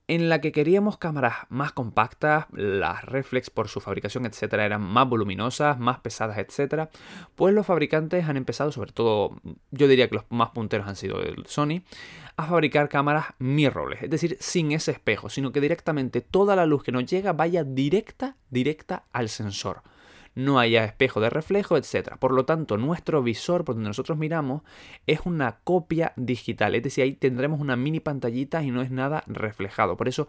en 0.08 0.28
la 0.28 0.40
que 0.40 0.52
queríamos 0.52 0.98
cámaras 0.98 1.34
más 1.48 1.72
compactas, 1.72 2.46
las 2.52 3.04
reflex 3.04 3.50
por 3.50 3.68
su 3.68 3.80
fabricación, 3.80 4.24
etcétera, 4.24 4.64
eran 4.64 4.82
más 4.82 5.08
voluminosas, 5.08 5.78
más 5.78 5.98
pesadas, 5.98 6.38
etcétera, 6.38 6.90
pues 7.34 7.54
los 7.54 7.66
fabricantes 7.66 8.24
han 8.28 8.36
empezado, 8.36 8.70
sobre 8.70 8.92
todo, 8.92 9.40
yo 9.72 9.88
diría 9.88 10.08
que 10.08 10.16
los 10.16 10.24
más 10.30 10.50
punteros 10.50 10.86
han 10.86 10.96
sido 10.96 11.20
el 11.22 11.46
Sony, 11.46 11.82
a 12.36 12.46
fabricar 12.46 12.88
cámaras 12.88 13.26
mirrorless, 13.38 14.02
es 14.04 14.10
decir, 14.10 14.36
sin 14.40 14.72
ese 14.72 14.92
espejo, 14.92 15.28
sino 15.28 15.52
que 15.52 15.60
directamente 15.60 16.20
toda 16.20 16.54
la 16.54 16.66
luz 16.66 16.84
que 16.84 16.92
nos 16.92 17.06
llega 17.06 17.32
vaya 17.32 17.64
directa, 17.64 18.36
directa 18.50 19.04
al 19.12 19.28
sensor 19.28 19.82
no 20.36 20.60
haya 20.60 20.84
espejo 20.84 21.20
de 21.20 21.30
reflejo, 21.30 21.76
etc. 21.76 22.16
Por 22.20 22.32
lo 22.32 22.44
tanto, 22.44 22.76
nuestro 22.76 23.22
visor 23.22 23.64
por 23.64 23.74
donde 23.74 23.88
nosotros 23.88 24.18
miramos 24.18 24.62
es 25.08 25.20
una 25.24 25.58
copia 25.64 26.12
digital, 26.16 26.76
es 26.76 26.82
decir, 26.82 27.02
ahí 27.02 27.14
tendremos 27.14 27.58
una 27.60 27.74
mini 27.74 27.98
pantallita 27.98 28.62
y 28.62 28.70
no 28.70 28.82
es 28.82 28.90
nada 28.90 29.24
reflejado. 29.26 29.96
Por 29.96 30.08
eso, 30.08 30.28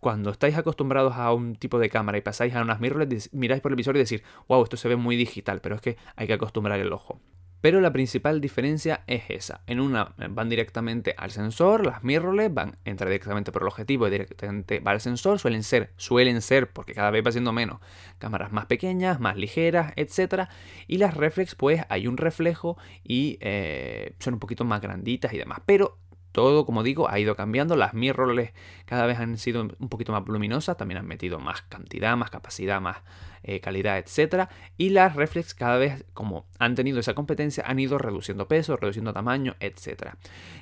cuando 0.00 0.30
estáis 0.30 0.56
acostumbrados 0.56 1.14
a 1.16 1.32
un 1.32 1.56
tipo 1.56 1.78
de 1.78 1.90
cámara 1.90 2.16
y 2.16 2.22
pasáis 2.22 2.54
a 2.54 2.62
unas 2.62 2.80
mirrorless, 2.80 3.34
miráis 3.34 3.60
por 3.60 3.72
el 3.72 3.76
visor 3.76 3.96
y 3.96 3.98
decís, 3.98 4.22
wow, 4.46 4.62
esto 4.62 4.76
se 4.76 4.88
ve 4.88 4.96
muy 4.96 5.16
digital, 5.16 5.60
pero 5.60 5.74
es 5.74 5.80
que 5.80 5.96
hay 6.16 6.28
que 6.28 6.34
acostumbrar 6.34 6.78
el 6.78 6.92
ojo. 6.92 7.20
Pero 7.60 7.80
la 7.80 7.92
principal 7.92 8.40
diferencia 8.40 9.02
es 9.06 9.24
esa. 9.28 9.62
En 9.66 9.80
una 9.80 10.14
van 10.30 10.48
directamente 10.48 11.14
al 11.16 11.30
sensor, 11.30 11.84
las 11.84 12.04
mirrorless 12.04 12.52
van, 12.54 12.76
entra 12.84 13.08
directamente 13.08 13.50
por 13.50 13.62
el 13.62 13.68
objetivo 13.68 14.06
y 14.06 14.10
directamente 14.10 14.80
va 14.80 14.92
al 14.92 15.00
sensor. 15.00 15.38
Suelen 15.38 15.62
ser, 15.62 15.92
suelen 15.96 16.40
ser, 16.40 16.70
porque 16.70 16.94
cada 16.94 17.10
vez 17.10 17.26
va 17.26 17.32
siendo 17.32 17.52
menos, 17.52 17.80
cámaras 18.18 18.52
más 18.52 18.66
pequeñas, 18.66 19.18
más 19.20 19.36
ligeras, 19.36 19.92
etc. 19.96 20.48
Y 20.86 20.98
las 20.98 21.14
reflex, 21.14 21.54
pues 21.54 21.82
hay 21.88 22.06
un 22.06 22.16
reflejo 22.16 22.78
y 23.02 23.38
eh, 23.40 24.14
son 24.20 24.34
un 24.34 24.40
poquito 24.40 24.64
más 24.64 24.80
granditas 24.80 25.32
y 25.32 25.38
demás. 25.38 25.60
Pero 25.66 25.98
todo, 26.32 26.66
como 26.66 26.82
digo, 26.82 27.08
ha 27.08 27.18
ido 27.18 27.34
cambiando. 27.36 27.76
Las 27.76 27.94
mirrorless 27.94 28.52
cada 28.84 29.06
vez 29.06 29.18
han 29.18 29.38
sido 29.38 29.62
un 29.62 29.88
poquito 29.88 30.12
más 30.12 30.24
voluminosas, 30.24 30.76
también 30.76 30.98
han 30.98 31.06
metido 31.06 31.38
más 31.38 31.62
cantidad, 31.62 32.16
más 32.16 32.30
capacidad, 32.30 32.80
más 32.80 32.98
eh, 33.42 33.60
calidad, 33.60 33.98
etc. 33.98 34.48
Y 34.76 34.90
las 34.90 35.14
reflex 35.16 35.54
cada 35.54 35.78
vez, 35.78 36.04
como 36.12 36.46
han 36.58 36.74
tenido 36.74 36.98
esa 37.00 37.14
competencia, 37.14 37.64
han 37.66 37.78
ido 37.78 37.98
reduciendo 37.98 38.48
peso, 38.48 38.76
reduciendo 38.76 39.12
tamaño, 39.12 39.56
etc. 39.60 40.14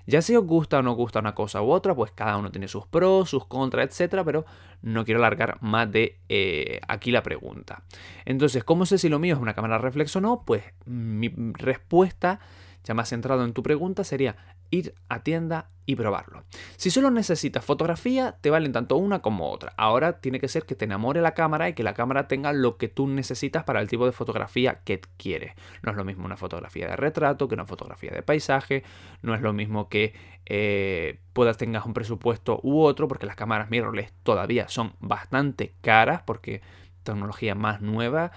Ya 0.06 0.22
si 0.22 0.36
os 0.36 0.44
gusta 0.44 0.78
o 0.78 0.82
no 0.82 0.92
gusta 0.92 1.20
una 1.20 1.34
cosa 1.34 1.62
u 1.62 1.70
otra, 1.70 1.94
pues 1.94 2.12
cada 2.12 2.36
uno 2.36 2.50
tiene 2.50 2.68
sus 2.68 2.86
pros, 2.86 3.30
sus 3.30 3.46
contras, 3.46 4.00
etc. 4.00 4.22
Pero 4.24 4.44
no 4.82 5.04
quiero 5.04 5.20
alargar 5.20 5.58
más 5.62 5.90
de 5.90 6.18
eh, 6.28 6.80
aquí 6.86 7.10
la 7.10 7.22
pregunta. 7.22 7.82
Entonces, 8.24 8.62
¿cómo 8.64 8.86
sé 8.86 8.98
si 8.98 9.08
lo 9.08 9.18
mío 9.18 9.34
es 9.34 9.40
una 9.40 9.54
cámara 9.54 9.78
reflex 9.78 10.14
o 10.16 10.20
no? 10.20 10.44
Pues 10.44 10.62
mi 10.84 11.28
respuesta 11.54 12.40
ya 12.86 12.94
más 12.94 13.08
centrado 13.08 13.44
en 13.44 13.52
tu 13.52 13.64
pregunta, 13.64 14.04
sería 14.04 14.36
ir 14.70 14.94
a 15.08 15.24
tienda 15.24 15.70
y 15.86 15.96
probarlo. 15.96 16.44
Si 16.76 16.90
solo 16.90 17.10
necesitas 17.10 17.64
fotografía, 17.64 18.36
te 18.40 18.48
valen 18.48 18.72
tanto 18.72 18.96
una 18.96 19.22
como 19.22 19.50
otra. 19.50 19.72
Ahora 19.76 20.20
tiene 20.20 20.38
que 20.38 20.46
ser 20.46 20.66
que 20.66 20.76
te 20.76 20.84
enamore 20.84 21.20
la 21.20 21.34
cámara 21.34 21.68
y 21.68 21.74
que 21.74 21.82
la 21.82 21.94
cámara 21.94 22.28
tenga 22.28 22.52
lo 22.52 22.76
que 22.76 22.86
tú 22.86 23.08
necesitas 23.08 23.64
para 23.64 23.80
el 23.80 23.88
tipo 23.88 24.06
de 24.06 24.12
fotografía 24.12 24.82
que 24.84 25.00
quieres. 25.16 25.54
No 25.82 25.90
es 25.90 25.96
lo 25.96 26.04
mismo 26.04 26.24
una 26.24 26.36
fotografía 26.36 26.86
de 26.86 26.94
retrato 26.94 27.48
que 27.48 27.54
una 27.54 27.66
fotografía 27.66 28.12
de 28.12 28.22
paisaje. 28.22 28.84
No 29.20 29.34
es 29.34 29.40
lo 29.40 29.52
mismo 29.52 29.88
que 29.88 30.14
eh, 30.46 31.18
puedas 31.32 31.56
tengas 31.56 31.86
un 31.86 31.92
presupuesto 31.92 32.60
u 32.62 32.82
otro, 32.82 33.08
porque 33.08 33.26
las 33.26 33.34
cámaras 33.34 33.68
mirrorless 33.68 34.12
todavía 34.22 34.68
son 34.68 34.94
bastante 35.00 35.74
caras, 35.80 36.22
porque 36.24 36.62
tecnología 37.02 37.56
más 37.56 37.80
nueva 37.80 38.30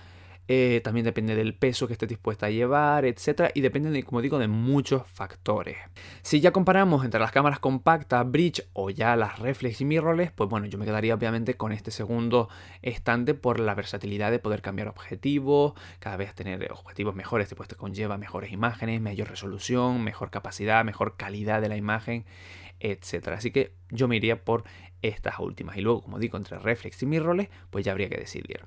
eh, 0.52 0.82
también 0.84 1.04
depende 1.04 1.36
del 1.36 1.54
peso 1.54 1.86
que 1.86 1.94
estés 1.94 2.10
dispuesta 2.10 2.48
a 2.48 2.50
llevar, 2.50 3.06
etc. 3.06 3.52
Y 3.54 3.62
depende, 3.62 3.92
de, 3.92 4.02
como 4.02 4.20
digo, 4.20 4.40
de 4.40 4.48
muchos 4.48 5.06
factores. 5.06 5.78
Si 6.24 6.42
ya 6.42 6.52
comparamos 6.52 7.06
entre 7.06 7.20
las 7.20 7.32
cámaras 7.32 7.60
compactas, 7.60 8.30
bridge 8.30 8.68
o 8.74 8.90
ya 8.90 9.16
las 9.16 9.38
reflex 9.38 9.80
y 9.82 9.86
mirrorless, 9.86 10.32
pues 10.32 10.50
bueno, 10.50 10.66
yo 10.66 10.80
me 10.80 10.86
quedaría 10.86 11.14
obviamente 11.14 11.54
con 11.54 11.72
este 11.72 11.92
segundo 11.92 12.50
estante 12.82 13.36
por 13.36 13.60
la 13.60 13.76
versatilidad 13.76 14.32
de 14.32 14.40
poder 14.40 14.64
cambiar 14.64 14.88
objetivos, 14.88 15.74
cada 16.00 16.18
vez 16.18 16.34
tener 16.34 16.72
objetivos 16.72 17.14
mejores, 17.14 17.48
después 17.48 17.70
te 17.70 17.76
conlleva 17.76 18.18
mejores 18.18 18.52
imágenes, 18.52 19.02
mayor 19.02 19.30
resolución, 19.30 20.04
mejor 20.04 20.32
capacidad, 20.32 20.84
mejor 20.84 21.16
calidad 21.16 21.62
de 21.62 21.70
la 21.70 21.78
imagen, 21.78 22.26
etc. 22.80 23.28
Así 23.36 23.52
que 23.52 23.76
yo 23.92 24.08
me 24.08 24.16
iría 24.16 24.44
por 24.44 24.64
estas 25.02 25.40
últimas. 25.40 25.78
Y 25.78 25.82
luego, 25.82 26.02
como 26.02 26.20
digo, 26.20 26.38
entre 26.38 26.58
reflex 26.60 27.02
y 27.04 27.06
mirrorless, 27.06 27.50
pues 27.70 27.86
ya 27.86 27.92
habría 27.92 28.10
que 28.10 28.18
decidir. 28.18 28.62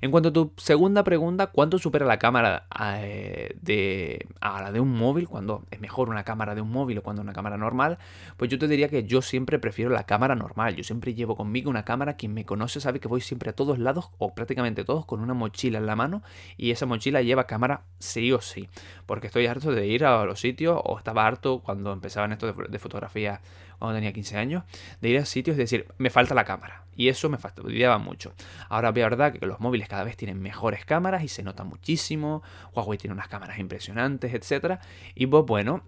En 0.00 0.10
cuanto 0.10 0.30
a 0.30 0.32
tu 0.32 0.52
segunda 0.56 1.04
pregunta, 1.04 1.48
¿cuánto 1.48 1.78
supera 1.78 2.06
la 2.06 2.18
cámara 2.18 2.66
eh, 2.96 3.56
de, 3.60 4.26
a 4.40 4.62
la 4.62 4.72
de 4.72 4.80
un 4.80 4.92
móvil? 4.92 5.28
¿Cuándo 5.28 5.64
es 5.70 5.80
mejor 5.80 6.08
una 6.08 6.24
cámara 6.24 6.54
de 6.54 6.60
un 6.60 6.70
móvil 6.70 6.98
o 6.98 7.02
cuando 7.02 7.22
una 7.22 7.32
cámara 7.32 7.56
normal? 7.56 7.98
Pues 8.36 8.50
yo 8.50 8.58
te 8.58 8.68
diría 8.68 8.88
que 8.88 9.04
yo 9.04 9.22
siempre 9.22 9.58
prefiero 9.58 9.90
la 9.90 10.04
cámara 10.04 10.34
normal. 10.34 10.76
Yo 10.76 10.84
siempre 10.84 11.14
llevo 11.14 11.36
conmigo 11.36 11.70
una 11.70 11.84
cámara. 11.84 12.16
Quien 12.16 12.34
me 12.34 12.44
conoce 12.44 12.80
sabe 12.80 13.00
que 13.00 13.08
voy 13.08 13.20
siempre 13.20 13.50
a 13.50 13.52
todos 13.54 13.78
lados 13.78 14.10
o 14.18 14.34
prácticamente 14.34 14.84
todos 14.84 15.06
con 15.06 15.20
una 15.20 15.34
mochila 15.34 15.78
en 15.78 15.86
la 15.86 15.96
mano 15.96 16.22
y 16.56 16.70
esa 16.70 16.86
mochila 16.86 17.22
lleva 17.22 17.46
cámara 17.46 17.82
sí 17.98 18.32
o 18.32 18.40
sí. 18.40 18.68
Porque 19.06 19.26
estoy 19.26 19.46
harto 19.46 19.72
de 19.72 19.86
ir 19.86 20.04
a 20.04 20.24
los 20.24 20.40
sitios 20.40 20.80
o 20.84 20.98
estaba 20.98 21.26
harto 21.26 21.60
cuando 21.60 21.92
empezaban 21.92 22.32
esto 22.32 22.52
de, 22.52 22.68
de 22.68 22.78
fotografía 22.78 23.40
cuando 23.78 23.96
tenía 23.96 24.12
15 24.12 24.36
años, 24.36 24.64
de 25.00 25.08
ir 25.08 25.18
a 25.18 25.24
sitios 25.24 25.56
y 25.56 25.60
decir, 25.60 25.86
me 25.98 26.10
falta 26.10 26.34
la 26.34 26.44
cámara. 26.44 26.84
Y 26.96 27.08
eso 27.08 27.28
me 27.28 27.38
fastidiaba 27.38 27.98
mucho. 27.98 28.32
Ahora 28.68 28.90
es 28.90 28.94
verdad 28.94 29.32
que 29.32 29.44
los 29.46 29.60
móviles 29.60 29.88
cada 29.88 30.04
vez 30.04 30.16
tienen 30.16 30.40
mejores 30.40 30.84
cámaras 30.84 31.22
y 31.24 31.28
se 31.28 31.42
nota 31.42 31.64
muchísimo. 31.64 32.42
Huawei 32.72 32.98
tiene 32.98 33.14
unas 33.14 33.28
cámaras 33.28 33.58
impresionantes, 33.58 34.32
etc. 34.32 34.78
Y 35.14 35.26
pues 35.26 35.44
bueno, 35.44 35.82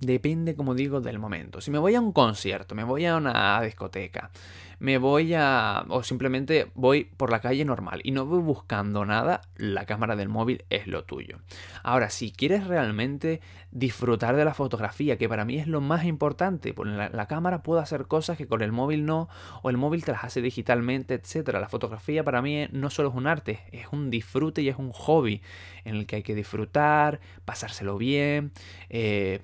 depende, 0.00 0.54
como 0.54 0.74
digo, 0.74 1.00
del 1.00 1.18
momento. 1.18 1.60
Si 1.60 1.70
me 1.70 1.78
voy 1.78 1.94
a 1.94 2.00
un 2.00 2.12
concierto, 2.12 2.74
me 2.74 2.84
voy 2.84 3.06
a 3.06 3.16
una 3.16 3.60
discoteca, 3.62 4.30
me 4.78 4.98
voy 4.98 5.34
a... 5.34 5.84
o 5.88 6.02
simplemente 6.02 6.70
voy 6.74 7.04
por 7.04 7.30
la 7.30 7.40
calle 7.40 7.64
normal 7.64 8.00
y 8.04 8.10
no 8.10 8.26
voy 8.26 8.40
buscando 8.40 9.04
nada, 9.04 9.40
la 9.56 9.86
cámara 9.86 10.16
del 10.16 10.28
móvil 10.28 10.64
es 10.70 10.86
lo 10.86 11.04
tuyo. 11.04 11.38
Ahora, 11.82 12.10
si 12.10 12.30
quieres 12.30 12.66
realmente 12.66 13.40
disfrutar 13.70 14.36
de 14.36 14.44
la 14.44 14.54
fotografía, 14.54 15.18
que 15.18 15.28
para 15.28 15.44
mí 15.44 15.58
es 15.58 15.66
lo 15.66 15.80
más 15.80 16.04
importante, 16.04 16.74
porque 16.74 16.92
la, 16.92 17.26
cámara 17.26 17.62
puede 17.62 17.82
hacer 17.82 18.06
cosas 18.06 18.36
que 18.36 18.46
con 18.46 18.62
el 18.62 18.72
móvil 18.72 19.04
no, 19.04 19.28
o 19.62 19.70
el 19.70 19.76
móvil 19.76 20.04
te 20.04 20.12
las 20.12 20.24
hace 20.24 20.40
digitalmente, 20.40 21.14
etc. 21.14 21.48
La 21.54 21.68
fotografía 21.68 22.24
para 22.24 22.42
mí 22.42 22.66
no 22.72 22.90
solo 22.90 23.08
es 23.08 23.14
un 23.14 23.26
arte, 23.26 23.60
es 23.72 23.86
un 23.92 24.10
disfrute 24.10 24.62
y 24.62 24.68
es 24.68 24.76
un 24.76 24.92
hobby 24.92 25.42
en 25.84 25.96
el 25.96 26.06
que 26.06 26.16
hay 26.16 26.22
que 26.22 26.34
disfrutar, 26.34 27.20
pasárselo 27.44 27.96
bien, 27.96 28.52
eh, 28.88 29.40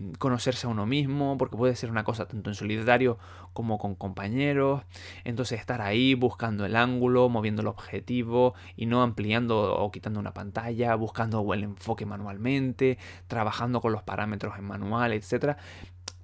a 0.64 0.68
uno 0.68 0.86
mismo, 0.86 1.38
porque 1.38 1.56
puede 1.56 1.76
ser 1.76 1.90
una 1.90 2.04
cosa 2.04 2.26
tanto 2.26 2.50
en 2.50 2.54
solitario 2.54 3.18
como 3.52 3.78
con 3.78 3.94
compañeros. 3.94 4.82
Entonces 5.24 5.60
estar 5.60 5.80
ahí 5.80 6.14
buscando 6.14 6.64
el 6.66 6.76
ángulo, 6.76 7.28
moviendo 7.28 7.62
el 7.62 7.68
objetivo 7.68 8.54
y 8.76 8.86
no 8.86 9.02
ampliando 9.02 9.74
o 9.76 9.90
quitando 9.90 10.20
una 10.20 10.34
pantalla, 10.34 10.94
buscando 10.94 11.52
el 11.54 11.62
enfoque 11.62 12.06
manualmente, 12.06 12.98
trabajando 13.28 13.80
con 13.80 13.92
los 13.92 14.02
parámetros 14.02 14.58
en 14.58 14.64
manual, 14.64 15.12
etc. 15.12 15.56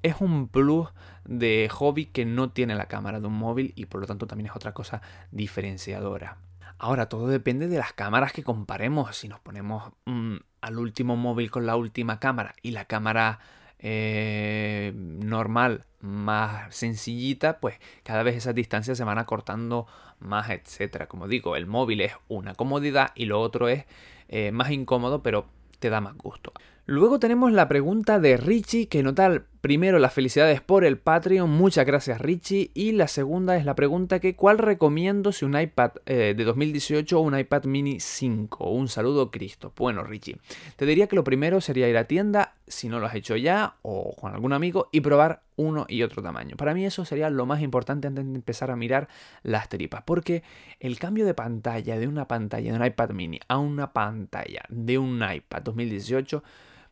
Es 0.03 0.17
un 0.21 0.49
plus 0.49 0.89
de 1.25 1.69
hobby 1.71 2.07
que 2.07 2.25
no 2.25 2.51
tiene 2.51 2.75
la 2.75 2.87
cámara 2.87 3.21
de 3.21 3.27
un 3.27 3.35
móvil 3.35 3.73
y 3.77 3.87
por 3.87 4.01
lo 4.01 4.07
tanto 4.07 4.27
también 4.27 4.47
es 4.47 4.57
otra 4.57 4.73
cosa 4.73 5.01
diferenciadora. 5.31 6.39
Ahora, 6.81 7.09
todo 7.09 7.27
depende 7.27 7.67
de 7.67 7.77
las 7.77 7.93
cámaras 7.93 8.33
que 8.33 8.45
comparemos. 8.45 9.17
Si 9.17 9.27
nos 9.27 9.41
ponemos 9.41 9.93
mm, 10.07 10.37
al 10.61 10.79
último 10.79 11.17
móvil 11.17 11.51
con 11.51 11.67
la 11.67 11.75
última 11.75 12.21
cámara 12.21 12.55
y 12.63 12.71
la 12.71 12.85
cámara 12.85 13.41
eh, 13.79 14.93
normal 14.95 15.85
más 16.01 16.75
sencillita, 16.75 17.61
pues 17.61 17.77
cada 18.03 18.23
vez 18.23 18.37
esas 18.37 18.55
distancias 18.55 18.99
se 18.99 19.05
van 19.05 19.19
acortando 19.19 19.87
más, 20.21 20.51
etcétera. 20.51 21.07
Como 21.07 21.29
digo, 21.29 21.57
el 21.57 21.67
móvil 21.67 22.01
es 22.01 22.13
una 22.29 22.55
comodidad 22.55 23.13
y 23.15 23.27
lo 23.27 23.41
otro 23.41 23.69
es 23.69 23.85
eh, 24.29 24.53
más 24.53 24.71
incómodo, 24.71 25.23
pero 25.23 25.47
te 25.79 25.91
da 25.91 26.01
más 26.01 26.17
gusto. 26.17 26.53
Luego 26.87 27.19
tenemos 27.19 27.53
la 27.53 27.69
pregunta 27.69 28.19
de 28.19 28.37
Richie, 28.37 28.89
que 28.89 29.03
nota 29.03 29.43
primero 29.61 29.99
las 29.99 30.13
felicidades 30.13 30.61
por 30.61 30.85
el 30.85 30.99
Patreon, 30.99 31.51
muchas 31.51 31.85
gracias 31.85 32.21
Richie, 32.21 32.71
y 32.75 32.93
la 32.93 33.09
segunda 33.09 33.57
es 33.57 33.65
la 33.65 33.75
pregunta 33.75 34.21
que 34.21 34.37
¿cuál 34.37 34.59
recomiendo 34.59 35.33
si 35.33 35.45
un 35.45 35.59
iPad 35.59 35.93
eh, 36.07 36.35
de 36.37 36.45
2018 36.45 37.19
o 37.19 37.23
un 37.23 37.39
iPad 37.39 37.65
mini 37.65 38.01
5? 38.01 38.71
Un 38.71 38.89
saludo 38.89 39.31
Cristo. 39.31 39.73
Bueno 39.77 40.05
Richie, 40.05 40.39
te 40.77 40.87
diría 40.87 41.07
que 41.07 41.17
lo 41.17 41.25
primero 41.25 41.61
sería 41.61 41.89
ir 41.89 41.97
a 41.97 42.05
tienda, 42.05 42.55
si 42.67 42.89
no 42.89 43.01
lo 43.01 43.07
has 43.07 43.15
hecho 43.15 43.37
ya, 43.37 43.77
o 43.83 44.15
con 44.15 44.33
algún 44.33 44.53
amigo, 44.53 44.89
y 44.93 45.01
probar 45.01 45.43
uno 45.57 45.87
y 45.89 46.03
otro 46.03 46.23
tamaño. 46.23 46.57
Para 46.57 46.75
mí 46.75 46.85
eso 46.85 47.05
sería 47.05 47.31
lo 47.31 47.45
más 47.45 47.61
importante 47.61 48.07
antes 48.07 48.25
de 48.25 48.35
empezar 48.35 48.71
a 48.71 48.77
mirar 48.77 49.09
las 49.43 49.69
tripas, 49.69 50.03
porque 50.05 50.43
el 50.79 50.99
cambio 50.99 51.27
de 51.27 51.35
pantalla 51.35 51.99
de 51.99 52.07
una 52.07 52.29
pantalla 52.29 52.71
de 52.71 52.79
un 52.79 52.85
iPad 52.85 53.11
mini 53.11 53.41
a 53.49 53.59
una 53.59 53.93
pantalla 53.93 54.63
de 54.69 54.99
un 54.99 55.23
iPad 55.23 55.63
2018 55.63 56.43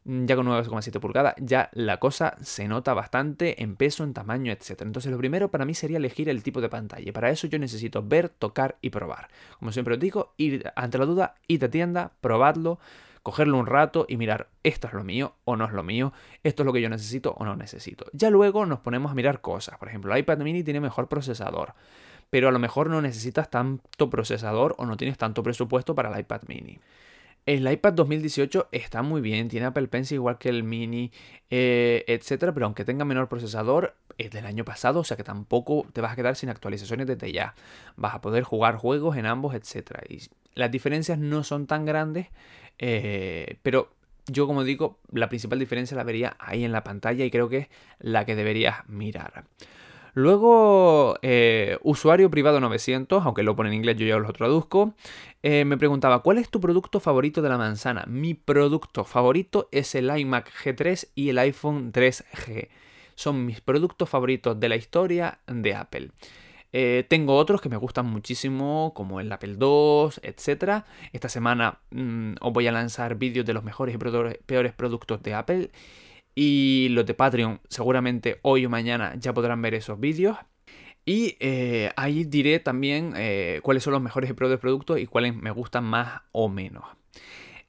ya 0.06 0.36
con 0.36 0.46
9,7 0.46 1.00
pulgadas, 1.00 1.34
ya 1.38 1.68
la 1.72 1.98
cosa 1.98 2.36
se 2.40 2.68
nota 2.68 2.94
bastante 2.94 3.62
en 3.62 3.74
peso, 3.74 4.04
en 4.04 4.14
tamaño, 4.14 4.52
etc. 4.52 4.82
Entonces 4.82 5.10
lo 5.10 5.18
primero 5.18 5.50
para 5.50 5.64
mí 5.64 5.74
sería 5.74 5.96
elegir 5.96 6.28
el 6.28 6.44
tipo 6.44 6.60
de 6.60 6.68
pantalla. 6.68 7.12
Para 7.12 7.30
eso 7.30 7.48
yo 7.48 7.58
necesito 7.58 8.02
ver, 8.02 8.28
tocar 8.28 8.76
y 8.80 8.90
probar. 8.90 9.28
Como 9.58 9.72
siempre 9.72 9.94
os 9.94 10.00
digo, 10.00 10.32
ir 10.36 10.70
ante 10.76 10.98
la 10.98 11.06
duda, 11.06 11.34
id 11.48 11.64
a 11.64 11.70
tienda, 11.70 12.12
probadlo, 12.20 12.78
cogerlo 13.24 13.58
un 13.58 13.66
rato 13.66 14.06
y 14.08 14.16
mirar 14.16 14.48
esto 14.62 14.86
es 14.86 14.92
lo 14.92 15.02
mío 15.02 15.34
o 15.44 15.56
no 15.56 15.64
es 15.64 15.72
lo 15.72 15.82
mío, 15.82 16.12
esto 16.44 16.62
es 16.62 16.66
lo 16.66 16.72
que 16.72 16.80
yo 16.80 16.88
necesito 16.88 17.32
o 17.32 17.44
no 17.44 17.56
necesito. 17.56 18.06
Ya 18.12 18.30
luego 18.30 18.64
nos 18.64 18.78
ponemos 18.78 19.10
a 19.10 19.16
mirar 19.16 19.40
cosas. 19.40 19.76
Por 19.78 19.88
ejemplo, 19.88 20.14
el 20.14 20.20
iPad 20.20 20.38
mini 20.38 20.62
tiene 20.62 20.80
mejor 20.80 21.08
procesador 21.08 21.74
pero 22.30 22.48
a 22.48 22.52
lo 22.52 22.58
mejor 22.58 22.90
no 22.90 23.00
necesitas 23.00 23.50
tanto 23.50 24.10
procesador 24.10 24.74
o 24.78 24.86
no 24.86 24.96
tienes 24.96 25.16
tanto 25.16 25.42
presupuesto 25.42 25.94
para 25.94 26.12
el 26.12 26.20
iPad 26.20 26.42
mini. 26.48 26.78
El 27.46 27.70
iPad 27.70 27.92
2018 27.92 28.68
está 28.72 29.02
muy 29.02 29.20
bien, 29.20 29.48
tiene 29.48 29.66
Apple 29.66 29.86
Pencil 29.86 30.16
igual 30.16 30.36
que 30.36 30.48
el 30.48 30.64
mini, 30.64 31.12
eh, 31.48 32.04
etcétera, 32.08 32.52
pero 32.52 32.66
aunque 32.66 32.84
tenga 32.84 33.04
menor 33.04 33.28
procesador, 33.28 33.94
es 34.18 34.32
del 34.32 34.46
año 34.46 34.64
pasado, 34.64 35.00
o 35.00 35.04
sea 35.04 35.16
que 35.16 35.22
tampoco 35.22 35.86
te 35.92 36.00
vas 36.00 36.12
a 36.12 36.16
quedar 36.16 36.34
sin 36.34 36.48
actualizaciones 36.48 37.06
desde 37.06 37.30
ya. 37.30 37.54
Vas 37.94 38.16
a 38.16 38.20
poder 38.20 38.42
jugar 38.42 38.74
juegos 38.74 39.16
en 39.16 39.26
ambos, 39.26 39.54
etcétera. 39.54 40.02
Y 40.08 40.22
las 40.54 40.72
diferencias 40.72 41.20
no 41.20 41.44
son 41.44 41.68
tan 41.68 41.84
grandes, 41.84 42.26
eh, 42.78 43.58
pero 43.62 43.92
yo 44.26 44.48
como 44.48 44.64
digo, 44.64 44.98
la 45.12 45.28
principal 45.28 45.60
diferencia 45.60 45.96
la 45.96 46.02
vería 46.02 46.36
ahí 46.40 46.64
en 46.64 46.72
la 46.72 46.82
pantalla 46.82 47.24
y 47.24 47.30
creo 47.30 47.48
que 47.48 47.58
es 47.58 47.68
la 48.00 48.24
que 48.24 48.34
deberías 48.34 48.88
mirar. 48.88 49.44
Luego, 50.16 51.18
eh, 51.20 51.76
usuario 51.82 52.30
privado 52.30 52.58
900, 52.58 53.26
aunque 53.26 53.42
lo 53.42 53.54
pone 53.54 53.68
en 53.68 53.74
inglés, 53.74 53.98
yo 53.98 54.06
ya 54.06 54.16
lo 54.16 54.32
traduzco, 54.32 54.94
eh, 55.42 55.66
me 55.66 55.76
preguntaba, 55.76 56.20
¿cuál 56.22 56.38
es 56.38 56.48
tu 56.48 56.58
producto 56.58 57.00
favorito 57.00 57.42
de 57.42 57.50
la 57.50 57.58
manzana? 57.58 58.02
Mi 58.08 58.32
producto 58.32 59.04
favorito 59.04 59.68
es 59.72 59.94
el 59.94 60.08
iMac 60.08 60.50
G3 60.50 61.08
y 61.14 61.28
el 61.28 61.38
iPhone 61.38 61.92
3G. 61.92 62.70
Son 63.14 63.44
mis 63.44 63.60
productos 63.60 64.08
favoritos 64.08 64.58
de 64.58 64.70
la 64.70 64.76
historia 64.76 65.40
de 65.46 65.74
Apple. 65.74 66.12
Eh, 66.72 67.04
tengo 67.10 67.36
otros 67.36 67.60
que 67.60 67.68
me 67.68 67.76
gustan 67.76 68.06
muchísimo, 68.06 68.94
como 68.94 69.20
el 69.20 69.30
Apple 69.30 69.58
II, 69.60 70.12
etc. 70.22 70.84
Esta 71.12 71.28
semana 71.28 71.80
mm, 71.90 72.36
os 72.40 72.54
voy 72.54 72.66
a 72.66 72.72
lanzar 72.72 73.16
vídeos 73.16 73.44
de 73.44 73.52
los 73.52 73.64
mejores 73.64 73.94
y 73.94 73.98
peores 73.98 74.72
productos 74.72 75.22
de 75.22 75.34
Apple. 75.34 75.70
Y 76.38 76.88
los 76.90 77.06
de 77.06 77.14
Patreon 77.14 77.60
seguramente 77.68 78.38
hoy 78.42 78.66
o 78.66 78.70
mañana 78.70 79.14
ya 79.18 79.32
podrán 79.32 79.62
ver 79.62 79.74
esos 79.74 79.98
vídeos. 79.98 80.36
Y 81.06 81.36
eh, 81.40 81.90
ahí 81.96 82.24
diré 82.24 82.60
también 82.60 83.14
eh, 83.16 83.60
cuáles 83.62 83.82
son 83.82 83.94
los 83.94 84.02
mejores 84.02 84.32
productos 84.34 85.00
y 85.00 85.06
cuáles 85.06 85.34
me 85.34 85.50
gustan 85.50 85.84
más 85.84 86.20
o 86.32 86.48
menos. 86.48 86.84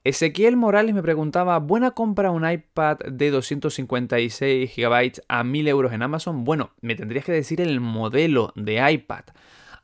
Ezequiel 0.04 0.56
Morales 0.56 0.94
me 0.94 1.02
preguntaba, 1.02 1.58
¿buena 1.58 1.92
compra 1.92 2.30
un 2.30 2.48
iPad 2.48 2.98
de 2.98 3.30
256 3.30 4.70
GB 4.76 5.12
a 5.28 5.44
1000 5.44 5.68
euros 5.68 5.92
en 5.92 6.02
Amazon? 6.02 6.44
Bueno, 6.44 6.70
me 6.80 6.94
tendrías 6.94 7.24
que 7.24 7.32
decir 7.32 7.60
el 7.60 7.80
modelo 7.80 8.52
de 8.54 8.90
iPad. 8.92 9.24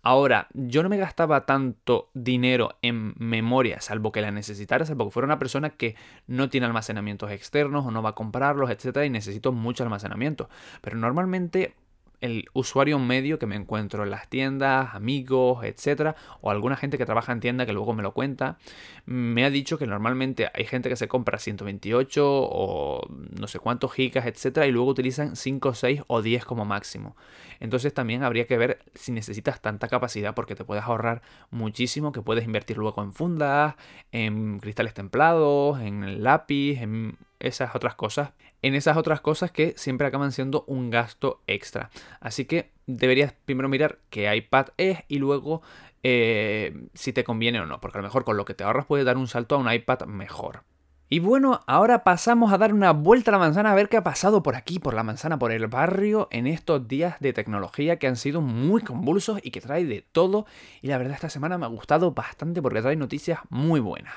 Ahora, 0.07 0.49
yo 0.53 0.83
no 0.83 0.91
me 0.91 0.99
gastaba 0.99 1.47
tanto 1.47 2.11
dinero 2.13 2.77
en 2.83 3.15
memoria, 3.17 3.81
salvo 3.81 4.13
que 4.13 4.21
la 4.21 4.31
necesitara, 4.31 4.85
salvo 4.85 5.07
que 5.07 5.11
fuera 5.11 5.25
una 5.25 5.39
persona 5.39 5.71
que 5.71 5.97
no 6.27 6.51
tiene 6.51 6.67
almacenamientos 6.67 7.31
externos 7.31 7.87
o 7.87 7.91
no 7.91 8.03
va 8.03 8.11
a 8.11 8.15
comprarlos, 8.15 8.69
etcétera, 8.69 9.07
y 9.07 9.11
necesito 9.11 9.51
mucho 9.51 9.83
almacenamiento. 9.83 10.51
Pero 10.83 10.99
normalmente 10.99 11.75
el 12.25 12.47
usuario 12.55 12.99
medio 12.99 13.39
que 13.39 13.45
me 13.45 13.55
encuentro 13.55 14.03
en 14.03 14.11
las 14.11 14.29
tiendas, 14.31 14.95
amigos, 14.95 15.63
etcétera, 15.63 16.17
o 16.41 16.51
alguna 16.51 16.75
gente 16.75 16.97
que 16.97 17.05
trabaja 17.05 17.33
en 17.33 17.41
tienda 17.41 17.67
que 17.67 17.75
luego 17.75 17.93
me 17.93 18.03
lo 18.03 18.13
cuenta, 18.13 18.57
me 19.05 19.45
ha 19.45 19.51
dicho 19.51 19.77
que 19.79 19.87
normalmente 19.87 20.51
hay 20.55 20.65
gente 20.65 20.89
que 20.89 20.97
se 20.97 21.07
compra 21.07 21.39
128 21.39 22.25
o 22.27 23.07
no 23.39 23.47
sé 23.47 23.59
cuántos 23.59 23.93
gigas, 23.93 24.25
etcétera, 24.25 24.67
y 24.67 24.73
luego 24.73 24.89
utilizan 24.89 25.37
5, 25.37 25.75
6 25.75 26.03
o 26.07 26.23
10 26.23 26.47
como 26.47 26.65
máximo. 26.65 27.15
Entonces 27.61 27.93
también 27.93 28.23
habría 28.23 28.47
que 28.47 28.57
ver 28.57 28.79
si 28.95 29.13
necesitas 29.13 29.61
tanta 29.61 29.89
capacidad 29.89 30.35
porque 30.35 30.55
te 30.55 30.65
puedes 30.65 30.85
ahorrar 30.85 31.21
muchísimo, 31.51 32.13
que 32.13 32.23
puedes 32.23 32.47
invertir 32.47 32.79
luego 32.79 33.03
en 33.03 33.13
fundas, 33.13 33.75
en 34.13 34.61
cristales 34.61 34.95
templados, 34.95 35.79
en 35.81 36.25
lápiz, 36.25 36.81
en 36.81 37.19
esas 37.39 37.75
otras 37.75 37.95
cosas, 37.95 38.33
en 38.65 38.75
esas 38.75 38.97
otras 38.97 39.21
cosas 39.21 39.51
que 39.51 39.75
siempre 39.77 40.07
acaban 40.07 40.33
siendo 40.33 40.65
un 40.67 40.89
gasto 40.89 41.43
extra. 41.47 41.91
Así 42.21 42.47
que 42.47 42.71
deberías 42.87 43.35
primero 43.45 43.69
mirar 43.69 43.99
qué 44.09 44.35
iPad 44.35 44.69
es 44.79 45.01
y 45.07 45.19
luego 45.19 45.61
eh, 46.03 46.89
si 46.95 47.13
te 47.13 47.25
conviene 47.25 47.61
o 47.61 47.67
no, 47.67 47.79
porque 47.79 47.99
a 47.99 48.01
lo 48.01 48.09
mejor 48.09 48.25
con 48.25 48.39
lo 48.39 48.47
que 48.47 48.55
te 48.55 48.65
ahorras 48.65 48.87
puedes 48.87 49.05
dar 49.05 49.19
un 49.19 49.29
salto 49.29 49.55
a 49.55 49.59
un 49.59 49.71
iPad 49.71 50.07
mejor. 50.07 50.63
Y 51.11 51.19
bueno, 51.19 51.61
ahora 51.67 52.05
pasamos 52.05 52.55
a 52.55 52.59
dar 52.59 52.73
una 52.73 52.93
vuelta 52.93 53.31
a 53.31 53.33
la 53.33 53.39
manzana 53.39 53.71
a 53.71 53.75
ver 53.75 53.91
qué 53.91 53.99
ha 53.99 54.03
pasado 54.03 54.43
por 54.43 54.57
aquí, 54.57 54.79
por 54.79 54.95
la 54.95 55.03
manzana, 55.03 55.39
por 55.39 55.53
el 55.53 55.67
barrio, 55.67 56.29
en 56.31 56.47
estos 56.47 56.89
días 56.89 57.21
de 57.21 57.35
tecnología 57.35 57.99
que 57.99 58.07
han 58.07 58.17
sido 58.17 58.41
muy 58.41 58.81
convulsos 58.81 59.41
y 59.43 59.51
que 59.51 59.61
trae 59.61 59.85
de 59.85 60.01
todo. 60.01 60.47
Y 60.81 60.89
la 60.89 60.97
verdad 60.97 61.17
esta 61.17 61.29
semana 61.29 61.59
me 61.59 61.67
ha 61.67 61.69
gustado 61.69 62.13
bastante 62.13 62.63
porque 62.63 62.81
trae 62.81 62.97
noticias 62.97 63.41
muy 63.51 63.81
buenas. 63.81 64.15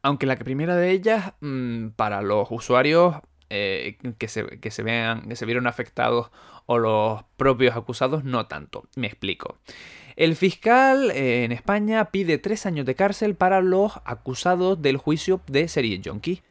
Aunque 0.00 0.24
la 0.24 0.36
primera 0.36 0.74
de 0.74 0.90
ellas, 0.90 1.34
mm, 1.40 1.88
para 1.88 2.22
los 2.22 2.50
usuarios 2.50 3.16
eh, 3.50 3.96
que, 4.18 4.28
se, 4.28 4.42
vean, 4.82 5.28
que 5.28 5.36
se 5.36 5.46
vieron 5.46 5.66
afectados 5.66 6.30
o 6.66 6.78
los 6.78 7.22
propios 7.36 7.76
acusados, 7.76 8.24
no 8.24 8.46
tanto. 8.46 8.84
Me 8.94 9.06
explico. 9.06 9.56
El 10.16 10.36
fiscal 10.36 11.10
eh, 11.12 11.44
en 11.44 11.52
España 11.52 12.06
pide 12.06 12.38
tres 12.38 12.66
años 12.66 12.84
de 12.84 12.94
cárcel 12.94 13.36
para 13.36 13.60
los 13.60 13.92
acusados 14.04 14.82
del 14.82 14.96
juicio 14.96 15.40
de 15.46 15.68
Serie 15.68 16.00
Junkie. 16.04 16.42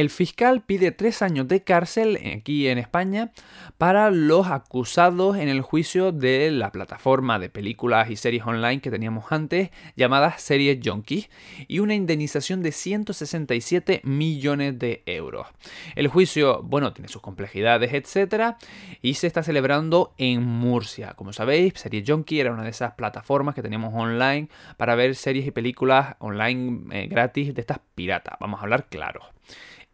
El 0.00 0.08
fiscal 0.08 0.62
pide 0.62 0.92
tres 0.92 1.20
años 1.20 1.46
de 1.46 1.62
cárcel 1.62 2.18
aquí 2.34 2.68
en 2.68 2.78
España 2.78 3.32
para 3.76 4.10
los 4.10 4.46
acusados 4.46 5.36
en 5.36 5.50
el 5.50 5.60
juicio 5.60 6.10
de 6.10 6.50
la 6.50 6.72
plataforma 6.72 7.38
de 7.38 7.50
películas 7.50 8.08
y 8.08 8.16
series 8.16 8.46
online 8.46 8.80
que 8.80 8.90
teníamos 8.90 9.30
antes, 9.30 9.68
llamada 9.96 10.38
Series 10.38 10.78
Junkies, 10.82 11.28
y 11.68 11.80
una 11.80 11.94
indemnización 11.94 12.62
de 12.62 12.72
167 12.72 14.00
millones 14.04 14.78
de 14.78 15.02
euros. 15.04 15.48
El 15.96 16.08
juicio, 16.08 16.62
bueno, 16.62 16.94
tiene 16.94 17.08
sus 17.08 17.20
complejidades, 17.20 17.92
etcétera, 17.92 18.56
y 19.02 19.12
se 19.14 19.26
está 19.26 19.42
celebrando 19.42 20.14
en 20.16 20.42
Murcia. 20.42 21.12
Como 21.12 21.34
sabéis, 21.34 21.74
Series 21.76 22.04
Junkie 22.08 22.40
era 22.40 22.54
una 22.54 22.64
de 22.64 22.70
esas 22.70 22.94
plataformas 22.94 23.54
que 23.54 23.60
teníamos 23.60 23.92
online 23.94 24.48
para 24.78 24.94
ver 24.94 25.14
series 25.14 25.46
y 25.46 25.50
películas 25.50 26.16
online 26.20 26.84
eh, 26.90 27.06
gratis 27.06 27.54
de 27.54 27.60
estas 27.60 27.80
piratas. 27.94 28.38
Vamos 28.40 28.60
a 28.60 28.62
hablar 28.62 28.88
claro. 28.88 29.20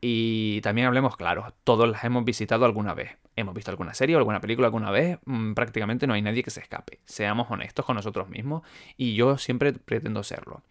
Y 0.00 0.60
también 0.60 0.86
hablemos 0.86 1.16
claro, 1.16 1.54
todos 1.64 1.88
las 1.88 2.04
hemos 2.04 2.24
visitado 2.24 2.64
alguna 2.64 2.94
vez. 2.94 3.16
Hemos 3.34 3.54
visto 3.54 3.70
alguna 3.70 3.92
serie 3.94 4.16
o 4.16 4.18
alguna 4.18 4.40
película 4.40 4.66
alguna 4.66 4.90
vez, 4.90 5.18
mm, 5.24 5.54
prácticamente 5.54 6.06
no 6.06 6.14
hay 6.14 6.22
nadie 6.22 6.42
que 6.42 6.50
se 6.50 6.60
escape. 6.60 7.00
Seamos 7.04 7.50
honestos 7.50 7.84
con 7.84 7.96
nosotros 7.96 8.28
mismos 8.28 8.62
y 8.96 9.14
yo 9.14 9.36
siempre 9.36 9.72
pretendo 9.72 10.22
serlo. 10.22 10.62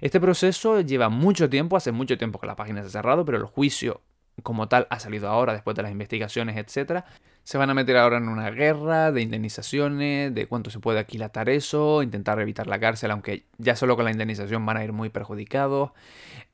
Este 0.00 0.20
proceso 0.20 0.80
lleva 0.80 1.08
mucho 1.08 1.48
tiempo, 1.48 1.76
hace 1.76 1.92
mucho 1.92 2.18
tiempo 2.18 2.40
que 2.40 2.46
la 2.46 2.56
página 2.56 2.82
se 2.82 2.88
ha 2.88 2.90
cerrado, 2.90 3.24
pero 3.24 3.38
el 3.38 3.44
juicio 3.44 4.00
como 4.42 4.68
tal 4.68 4.86
ha 4.90 5.00
salido 5.00 5.28
ahora 5.28 5.52
después 5.52 5.76
de 5.76 5.82
las 5.82 5.92
investigaciones, 5.92 6.56
etc. 6.56 7.04
Se 7.44 7.58
van 7.58 7.70
a 7.70 7.74
meter 7.74 7.96
ahora 7.96 8.18
en 8.18 8.28
una 8.28 8.50
guerra 8.50 9.12
de 9.12 9.22
indemnizaciones, 9.22 10.34
de 10.34 10.46
cuánto 10.46 10.70
se 10.70 10.78
puede 10.78 10.98
aquilatar 10.98 11.48
eso, 11.48 12.02
intentar 12.02 12.40
evitar 12.40 12.66
la 12.66 12.78
cárcel, 12.78 13.10
aunque 13.10 13.44
ya 13.58 13.76
solo 13.76 13.96
con 13.96 14.04
la 14.04 14.10
indemnización 14.10 14.64
van 14.66 14.76
a 14.76 14.84
ir 14.84 14.92
muy 14.92 15.08
perjudicados. 15.08 15.90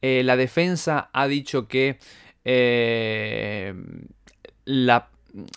Eh, 0.02 0.22
la 0.24 0.36
defensa 0.36 1.10
ha 1.12 1.26
dicho 1.26 1.68
que 1.68 1.98
eh, 2.44 3.74
la, 4.64 5.08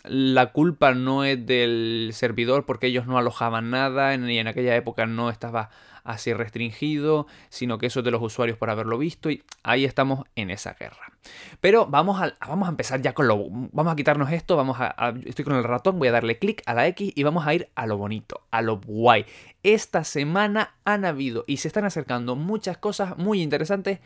la, 0.05 0.51
culpa 0.51 0.93
no 0.93 1.23
es 1.23 1.45
del 1.45 2.09
servidor 2.13 2.65
porque 2.65 2.87
ellos 2.87 3.05
no 3.05 3.17
alojaban 3.17 3.69
nada 3.69 4.15
y 4.15 4.37
en 4.37 4.47
aquella 4.47 4.75
época 4.75 5.05
no 5.05 5.29
estaba 5.29 5.69
así 6.09 6.33
restringido, 6.33 7.27
sino 7.49 7.77
que 7.77 7.87
eso 7.87 7.99
es 7.99 8.05
de 8.05 8.11
los 8.11 8.21
usuarios 8.21 8.57
por 8.57 8.69
haberlo 8.69 8.97
visto 8.97 9.29
y 9.29 9.43
ahí 9.63 9.85
estamos 9.85 10.25
en 10.35 10.49
esa 10.49 10.73
guerra. 10.73 11.13
Pero 11.61 11.85
vamos 11.85 12.21
a, 12.21 12.33
vamos 12.47 12.67
a 12.67 12.71
empezar 12.71 13.01
ya 13.01 13.13
con 13.13 13.27
lo... 13.27 13.47
Vamos 13.49 13.93
a 13.93 13.95
quitarnos 13.95 14.31
esto, 14.31 14.57
vamos 14.57 14.77
a, 14.79 15.13
estoy 15.25 15.45
con 15.45 15.55
el 15.55 15.63
ratón, 15.63 15.99
voy 15.99 16.07
a 16.07 16.11
darle 16.11 16.39
clic 16.39 16.63
a 16.65 16.73
la 16.73 16.87
X 16.87 17.13
y 17.15 17.23
vamos 17.23 17.45
a 17.45 17.53
ir 17.53 17.69
a 17.75 17.85
lo 17.85 17.97
bonito, 17.97 18.47
a 18.51 18.61
lo 18.61 18.79
guay. 18.79 19.25
Esta 19.63 20.03
semana 20.03 20.75
han 20.83 21.05
habido 21.05 21.43
y 21.47 21.57
se 21.57 21.67
están 21.67 21.85
acercando 21.85 22.35
muchas 22.35 22.77
cosas 22.77 23.17
muy 23.17 23.41
interesantes 23.41 23.99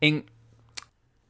en 0.00 0.24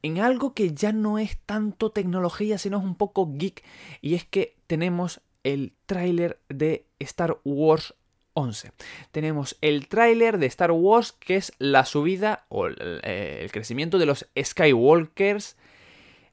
en 0.03 0.19
algo 0.19 0.55
que 0.55 0.73
ya 0.73 0.91
no 0.91 1.19
es 1.19 1.37
tanto 1.45 1.91
tecnología, 1.91 2.57
sino 2.57 2.79
es 2.79 2.83
un 2.83 2.95
poco 2.95 3.29
geek, 3.33 3.63
y 4.01 4.15
es 4.15 4.25
que 4.25 4.55
tenemos 4.65 5.21
el 5.43 5.73
tráiler 5.85 6.39
de 6.49 6.87
Star 6.99 7.39
Wars 7.43 7.93
11. 8.33 8.71
Tenemos 9.11 9.57
el 9.61 9.87
tráiler 9.87 10.37
de 10.37 10.45
Star 10.47 10.71
Wars, 10.71 11.11
que 11.11 11.35
es 11.35 11.53
la 11.59 11.85
subida 11.85 12.45
o 12.49 12.67
eh, 12.67 13.39
el, 13.41 13.51
crecimiento 13.51 13.97
de 13.97 14.05
los 14.05 14.27
Skywalkers. 14.41 15.57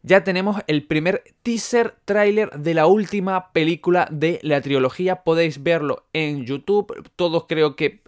Ya 0.02 0.22
tenemos 0.22 0.62
el 0.68 0.86
primer 0.86 1.24
teaser 1.42 1.96
tráiler 2.04 2.50
de 2.52 2.72
la 2.72 2.86
última 2.86 3.52
película 3.52 4.08
de 4.10 4.38
la 4.42 4.60
trilogía. 4.60 5.24
Podéis 5.24 5.62
verlo 5.62 6.06
en 6.12 6.46
YouTube. 6.46 7.10
Todos 7.16 7.46
creo 7.48 7.74
que 7.74 8.00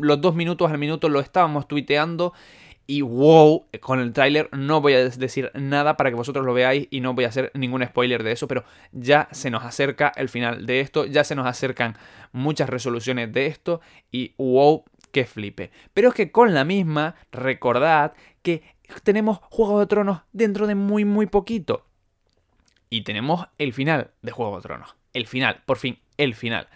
los 0.00 0.20
dos 0.20 0.34
minutos 0.34 0.70
al 0.70 0.78
minuto 0.78 1.08
lo 1.08 1.20
estábamos 1.20 1.68
tuiteando. 1.68 2.34
Y 2.86 3.00
wow, 3.00 3.66
con 3.80 4.00
el 4.00 4.12
tráiler 4.12 4.50
no 4.52 4.82
voy 4.82 4.92
a 4.92 5.08
decir 5.08 5.50
nada 5.54 5.96
para 5.96 6.10
que 6.10 6.16
vosotros 6.16 6.44
lo 6.44 6.52
veáis 6.52 6.86
y 6.90 7.00
no 7.00 7.14
voy 7.14 7.24
a 7.24 7.28
hacer 7.28 7.50
ningún 7.54 7.82
spoiler 7.84 8.22
de 8.22 8.32
eso, 8.32 8.46
pero 8.46 8.64
ya 8.92 9.28
se 9.32 9.50
nos 9.50 9.64
acerca 9.64 10.12
el 10.16 10.28
final 10.28 10.66
de 10.66 10.80
esto, 10.80 11.06
ya 11.06 11.24
se 11.24 11.34
nos 11.34 11.46
acercan 11.46 11.96
muchas 12.32 12.68
resoluciones 12.68 13.32
de 13.32 13.46
esto 13.46 13.80
y 14.10 14.34
wow, 14.36 14.84
que 15.12 15.24
flipe. 15.24 15.70
Pero 15.94 16.08
es 16.08 16.14
que 16.14 16.30
con 16.30 16.52
la 16.52 16.64
misma, 16.64 17.14
recordad 17.32 18.12
que 18.42 18.62
tenemos 19.02 19.38
Juego 19.44 19.80
de 19.80 19.86
Tronos 19.86 20.20
dentro 20.32 20.66
de 20.66 20.74
muy 20.74 21.06
muy 21.06 21.26
poquito. 21.26 21.86
Y 22.90 23.02
tenemos 23.02 23.46
el 23.56 23.72
final 23.72 24.10
de 24.20 24.30
Juego 24.30 24.56
de 24.56 24.62
Tronos. 24.62 24.94
El 25.14 25.26
final, 25.26 25.62
por 25.64 25.78
fin, 25.78 25.98
el 26.18 26.34
final. 26.34 26.68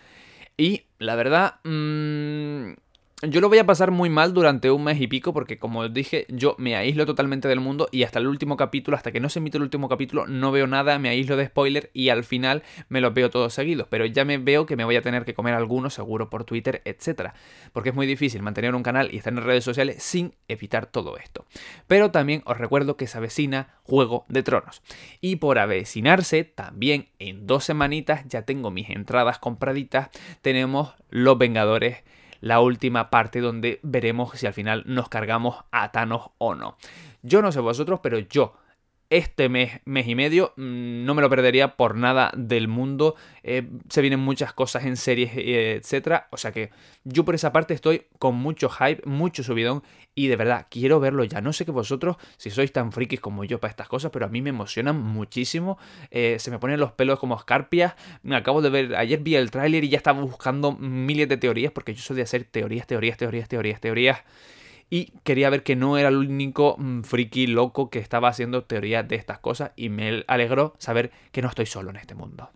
Y 0.56 0.84
la 0.98 1.16
verdad... 1.16 1.60
Mmm 1.64 2.87
yo 3.22 3.40
lo 3.40 3.48
voy 3.48 3.58
a 3.58 3.66
pasar 3.66 3.90
muy 3.90 4.10
mal 4.10 4.32
durante 4.32 4.70
un 4.70 4.84
mes 4.84 5.00
y 5.00 5.08
pico 5.08 5.32
porque 5.32 5.58
como 5.58 5.88
dije, 5.88 6.24
yo 6.28 6.54
me 6.56 6.76
aíslo 6.76 7.04
totalmente 7.04 7.48
del 7.48 7.58
mundo 7.58 7.88
y 7.90 8.04
hasta 8.04 8.20
el 8.20 8.28
último 8.28 8.56
capítulo, 8.56 8.96
hasta 8.96 9.10
que 9.10 9.18
no 9.18 9.28
se 9.28 9.40
emite 9.40 9.56
el 9.56 9.64
último 9.64 9.88
capítulo, 9.88 10.28
no 10.28 10.52
veo 10.52 10.68
nada, 10.68 11.00
me 11.00 11.08
aíslo 11.08 11.36
de 11.36 11.46
spoiler 11.46 11.90
y 11.92 12.10
al 12.10 12.22
final 12.22 12.62
me 12.88 13.00
los 13.00 13.12
veo 13.12 13.28
todos 13.28 13.52
seguidos. 13.52 13.88
Pero 13.90 14.06
ya 14.06 14.24
me 14.24 14.38
veo 14.38 14.66
que 14.66 14.76
me 14.76 14.84
voy 14.84 14.94
a 14.94 15.02
tener 15.02 15.24
que 15.24 15.34
comer 15.34 15.54
algunos 15.54 15.94
seguro 15.94 16.30
por 16.30 16.44
Twitter, 16.44 16.80
etc. 16.84 17.32
Porque 17.72 17.88
es 17.88 17.94
muy 17.94 18.06
difícil 18.06 18.42
mantener 18.42 18.76
un 18.76 18.84
canal 18.84 19.12
y 19.12 19.16
estar 19.16 19.32
en 19.32 19.42
redes 19.42 19.64
sociales 19.64 20.00
sin 20.00 20.34
evitar 20.46 20.86
todo 20.86 21.16
esto. 21.16 21.44
Pero 21.88 22.12
también 22.12 22.42
os 22.44 22.56
recuerdo 22.56 22.96
que 22.96 23.08
se 23.08 23.18
avecina 23.18 23.74
Juego 23.82 24.26
de 24.28 24.44
Tronos. 24.44 24.80
Y 25.20 25.36
por 25.36 25.58
avecinarse, 25.58 26.44
también 26.44 27.08
en 27.18 27.48
dos 27.48 27.64
semanitas 27.64 28.28
ya 28.28 28.42
tengo 28.42 28.70
mis 28.70 28.90
entradas 28.90 29.40
compraditas, 29.40 30.10
tenemos 30.40 30.94
Los 31.10 31.36
Vengadores 31.36 32.04
la 32.40 32.60
última 32.60 33.10
parte 33.10 33.40
donde 33.40 33.80
veremos 33.82 34.38
si 34.38 34.46
al 34.46 34.52
final 34.52 34.84
nos 34.86 35.08
cargamos 35.08 35.64
a 35.70 35.90
Thanos 35.92 36.30
o 36.38 36.54
no. 36.54 36.76
Yo 37.22 37.42
no 37.42 37.52
sé 37.52 37.60
vosotros, 37.60 38.00
pero 38.02 38.18
yo 38.18 38.54
este 39.10 39.48
mes, 39.48 39.80
mes 39.86 40.06
y 40.06 40.14
medio, 40.14 40.52
mm, 40.56 41.04
no 41.04 41.14
me 41.14 41.22
lo 41.22 41.30
perdería 41.30 41.76
por 41.76 41.96
nada 41.96 42.30
del 42.36 42.68
mundo. 42.68 43.16
Eh, 43.42 43.66
se 43.88 44.02
vienen 44.02 44.20
muchas 44.20 44.52
cosas 44.52 44.84
en 44.84 44.96
series, 44.96 45.32
eh, 45.34 45.76
etcétera. 45.76 46.28
O 46.30 46.36
sea 46.36 46.52
que 46.52 46.70
yo 47.04 47.24
por 47.24 47.34
esa 47.34 47.52
parte 47.52 47.72
estoy 47.72 48.02
con 48.18 48.34
mucho 48.34 48.68
hype, 48.68 49.02
mucho 49.06 49.42
subidón. 49.42 49.82
Y 50.14 50.26
de 50.26 50.36
verdad, 50.36 50.66
quiero 50.68 51.00
verlo 51.00 51.24
ya. 51.24 51.40
No 51.40 51.52
sé 51.52 51.64
que 51.64 51.70
vosotros, 51.70 52.16
si 52.36 52.50
sois 52.50 52.72
tan 52.72 52.92
frikis 52.92 53.20
como 53.20 53.44
yo 53.44 53.60
para 53.60 53.70
estas 53.70 53.88
cosas, 53.88 54.10
pero 54.10 54.26
a 54.26 54.28
mí 54.28 54.42
me 54.42 54.50
emocionan 54.50 55.00
muchísimo. 55.00 55.78
Eh, 56.10 56.36
se 56.38 56.50
me 56.50 56.58
ponen 56.58 56.80
los 56.80 56.92
pelos 56.92 57.18
como 57.18 57.36
escarpias. 57.36 57.94
Me 58.22 58.36
acabo 58.36 58.60
de 58.60 58.70
ver, 58.70 58.96
ayer 58.96 59.20
vi 59.20 59.36
el 59.36 59.50
tráiler 59.50 59.84
y 59.84 59.88
ya 59.88 59.96
estaba 59.96 60.20
buscando 60.20 60.72
miles 60.72 61.28
de 61.28 61.36
teorías, 61.36 61.72
porque 61.72 61.94
yo 61.94 62.02
soy 62.02 62.16
de 62.16 62.22
hacer 62.22 62.44
teorías, 62.44 62.86
teorías, 62.86 63.16
teorías, 63.16 63.48
teorías, 63.48 63.80
teorías 63.80 64.24
y 64.90 65.12
quería 65.22 65.50
ver 65.50 65.62
que 65.62 65.76
no 65.76 65.98
era 65.98 66.08
el 66.08 66.16
único 66.16 66.76
mm, 66.78 67.02
friki 67.02 67.46
loco 67.46 67.90
que 67.90 67.98
estaba 67.98 68.28
haciendo 68.28 68.64
teorías 68.64 69.06
de 69.06 69.16
estas 69.16 69.38
cosas 69.38 69.72
y 69.76 69.88
me 69.90 70.24
alegró 70.26 70.74
saber 70.78 71.10
que 71.32 71.42
no 71.42 71.48
estoy 71.48 71.66
solo 71.66 71.90
en 71.90 71.96
este 71.96 72.14
mundo. 72.14 72.50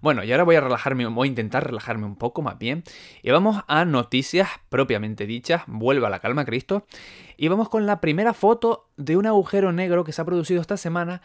Bueno, 0.00 0.22
y 0.22 0.30
ahora 0.30 0.44
voy 0.44 0.56
a 0.56 0.60
relajarme, 0.60 1.06
voy 1.06 1.26
a 1.26 1.30
intentar 1.30 1.66
relajarme 1.66 2.06
un 2.06 2.14
poco 2.14 2.40
más 2.40 2.58
bien. 2.58 2.84
Y 3.22 3.30
vamos 3.30 3.62
a 3.66 3.84
noticias 3.84 4.48
propiamente 4.68 5.26
dichas. 5.26 5.62
Vuelva 5.66 6.08
la 6.08 6.20
calma, 6.20 6.44
Cristo. 6.44 6.86
Y 7.36 7.48
vamos 7.48 7.68
con 7.68 7.84
la 7.84 8.00
primera 8.00 8.32
foto 8.32 8.86
de 8.96 9.16
un 9.16 9.26
agujero 9.26 9.72
negro 9.72 10.04
que 10.04 10.12
se 10.12 10.22
ha 10.22 10.24
producido 10.24 10.60
esta 10.60 10.76
semana. 10.76 11.20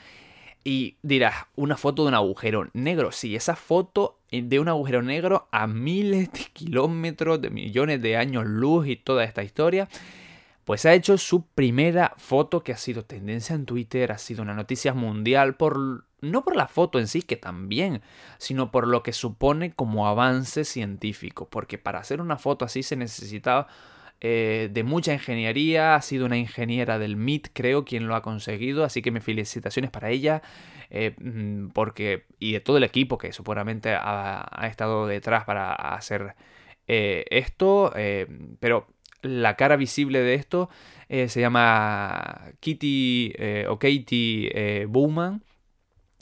Y 0.64 0.98
dirás, 1.04 1.36
una 1.56 1.78
foto 1.78 2.04
de 2.04 2.08
un 2.08 2.16
agujero 2.16 2.68
negro. 2.74 3.12
Sí, 3.12 3.36
esa 3.36 3.56
foto 3.56 4.18
de 4.32 4.60
un 4.60 4.70
agujero 4.70 5.04
negro 5.04 5.48
a 5.52 5.68
miles 5.68 6.32
de 6.32 6.40
kilómetros, 6.52 7.42
de 7.42 7.52
millones 7.52 8.02
de 8.02 8.18
años 8.18 8.46
luz 8.48 8.88
y 8.88 8.96
toda 8.96 9.24
esta 9.24 9.44
historia 9.44 9.88
pues 10.66 10.86
ha 10.86 10.94
hecho 10.94 11.18
su 11.18 11.46
primera 11.48 12.14
foto 12.18 12.64
que 12.64 12.72
ha 12.72 12.78
sido 12.78 13.04
tendencia 13.04 13.56
en 13.56 13.66
Twitter, 13.66 14.12
ha 14.12 14.18
sido 14.18 14.42
una 14.42 14.54
noticia 14.54 14.94
mundial 14.94 15.56
por 15.56 16.06
no 16.22 16.44
por 16.44 16.56
la 16.56 16.68
foto 16.68 17.00
en 17.00 17.08
sí, 17.08 17.22
que 17.22 17.36
también, 17.36 18.02
sino 18.38 18.72
por 18.72 18.88
lo 18.88 19.04
que 19.04 19.12
supone 19.12 19.74
como 19.74 20.08
avance 20.08 20.64
científico, 20.64 21.50
porque 21.50 21.78
para 21.78 22.00
hacer 22.00 22.22
una 22.22 22.38
foto 22.38 22.64
así 22.66 22.82
se 22.82 22.96
necesitaba 22.96 23.68
eh, 24.22 24.70
de 24.72 24.84
mucha 24.84 25.12
ingeniería, 25.12 25.96
ha 25.96 26.02
sido 26.02 26.26
una 26.26 26.38
ingeniera 26.38 26.98
del 26.98 27.18
MIT, 27.18 27.50
creo, 27.52 27.84
quien 27.84 28.08
lo 28.08 28.16
ha 28.16 28.22
conseguido, 28.22 28.86
así 28.86 29.02
que 29.02 29.12
mis 29.12 29.22
felicitaciones 29.22 29.92
para 29.92 30.12
ella, 30.12 30.42
eh, 30.90 31.14
mm, 31.20 31.72
porque, 31.72 32.26
y 32.40 32.54
de 32.54 32.62
todo 32.62 32.78
el 32.78 32.86
equipo 32.86 33.18
que 33.18 33.34
supuestamente 33.34 33.94
ha, 33.94 34.68
estado 34.70 35.08
detrás 35.08 35.44
para 35.44 35.74
hacer 35.74 36.36
eh, 36.88 37.26
esto, 37.32 37.94
pero 38.62 38.88
la 39.24 39.56
cara 39.56 39.76
visible 39.76 40.20
de 40.20 40.36
esto 40.36 40.70
eh, 41.10 41.30
se 41.30 41.42
llama 41.42 42.52
Kitty 42.60 43.34
eh, 43.38 43.66
o 43.70 43.80
Katie 43.80 44.52
eh, 44.54 44.86
Bowman. 44.88 45.44